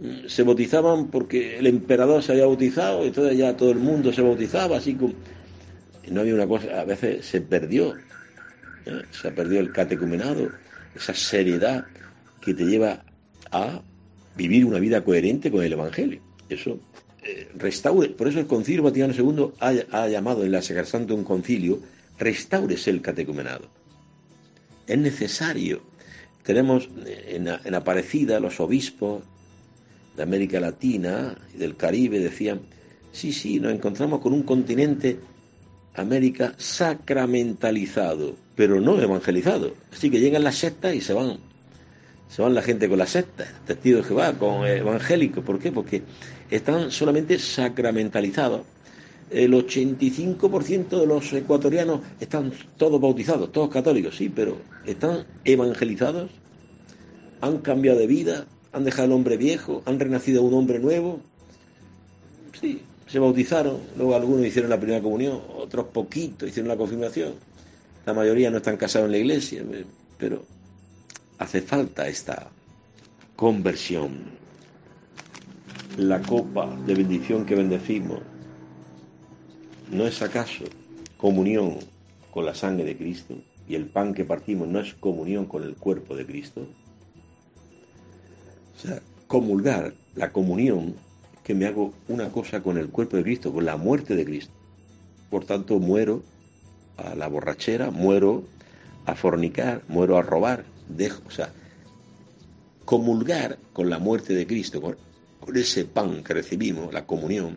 [0.00, 4.12] Mm, se bautizaban porque el emperador se había bautizado, y entonces ya todo el mundo
[4.12, 5.14] se bautizaba, así como...
[6.10, 7.94] No había una cosa, a veces se perdió,
[8.86, 9.02] ¿eh?
[9.10, 10.50] se perdió el catecumenado,
[10.94, 11.84] esa seriedad
[12.46, 13.04] que te lleva
[13.50, 13.82] a
[14.36, 16.20] vivir una vida coherente con el Evangelio.
[16.48, 16.78] Eso
[17.56, 21.80] restaure, por eso el Concilio Vaticano II ha, llamado en la Santa un concilio,
[22.18, 23.68] restaures el catecumenado.
[24.86, 25.82] Es necesario.
[26.42, 26.88] Tenemos
[27.26, 29.24] en, en Aparecida los obispos
[30.16, 32.60] de América Latina y del Caribe decían,
[33.12, 35.18] sí, sí, nos encontramos con un continente
[35.94, 39.74] América sacramentalizado, pero no evangelizado.
[39.92, 41.38] Así que llegan las sectas y se van.
[42.28, 45.44] Se van la gente con las sectas, testigos de Jehová, con evangélicos.
[45.44, 45.72] ¿Por qué?
[45.72, 46.02] Porque
[46.50, 48.62] están solamente sacramentalizados.
[49.30, 56.30] El 85% de los ecuatorianos están todos bautizados, todos católicos, sí, pero están evangelizados,
[57.40, 61.20] han cambiado de vida, han dejado el hombre viejo, han renacido un hombre nuevo.
[62.60, 67.34] Sí, se bautizaron, luego algunos hicieron la primera comunión, otros poquitos hicieron la confirmación.
[68.04, 69.64] La mayoría no están casados en la iglesia,
[70.18, 70.44] pero
[71.38, 72.48] hace falta esta
[73.36, 74.36] conversión
[75.96, 78.20] la copa de bendición que bendecimos,
[79.90, 80.64] ¿no es acaso
[81.16, 81.78] comunión
[82.30, 83.34] con la sangre de Cristo?
[83.66, 86.66] Y el pan que partimos no es comunión con el cuerpo de Cristo.
[88.76, 90.94] O sea, comulgar, la comunión,
[91.42, 94.52] que me hago una cosa con el cuerpo de Cristo, con la muerte de Cristo.
[95.30, 96.22] Por tanto, muero
[96.98, 98.44] a la borrachera, muero
[99.06, 101.52] a fornicar, muero a robar, dejo, o sea,
[102.84, 104.96] comulgar con la muerte de Cristo, con
[105.46, 107.56] con ese pan que recibimos, la comunión,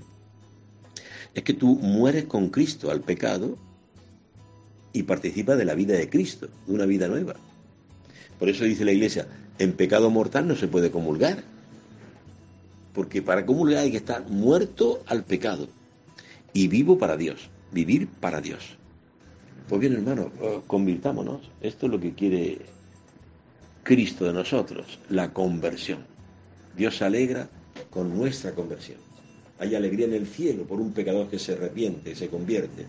[1.34, 3.58] es que tú mueres con Cristo al pecado
[4.94, 7.36] y participas de la vida de Cristo, de una vida nueva.
[8.38, 9.28] Por eso dice la Iglesia,
[9.58, 11.44] en pecado mortal no se puede comulgar,
[12.94, 15.68] porque para comulgar hay que estar muerto al pecado
[16.54, 18.78] y vivo para Dios, vivir para Dios.
[19.68, 20.32] Pues bien, hermano,
[20.68, 21.42] convirtámonos.
[21.62, 22.60] Esto es lo que quiere
[23.90, 26.06] Cristo de nosotros, la conversión.
[26.78, 27.50] Dios se alegra
[27.90, 29.00] con nuestra conversión.
[29.58, 32.86] Hay alegría en el cielo por un pecador que se arrepiente, se convierte.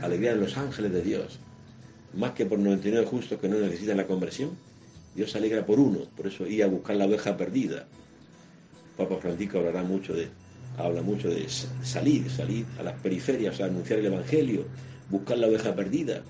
[0.00, 1.40] Alegría en los ángeles de Dios.
[2.14, 4.50] Más que por 99 justos que no necesitan la conversión,
[5.16, 6.02] Dios se alegra por uno.
[6.16, 7.88] Por eso ir a buscar la oveja perdida.
[8.96, 10.28] Papa Francisco hablará mucho de,
[10.76, 11.48] habla mucho de
[11.82, 14.66] salir, salir a las periferias, a anunciar el Evangelio,
[15.10, 16.22] buscar la oveja perdida.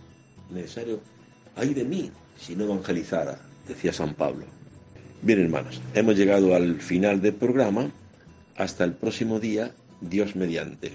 [0.49, 0.99] Necesario,
[1.57, 3.39] ay de mí, si no evangelizara,
[3.69, 4.45] decía San Pablo.
[5.23, 7.91] Bien, hermanos, hemos llegado al final del programa
[8.57, 10.93] Hasta el próximo día, Dios mediante.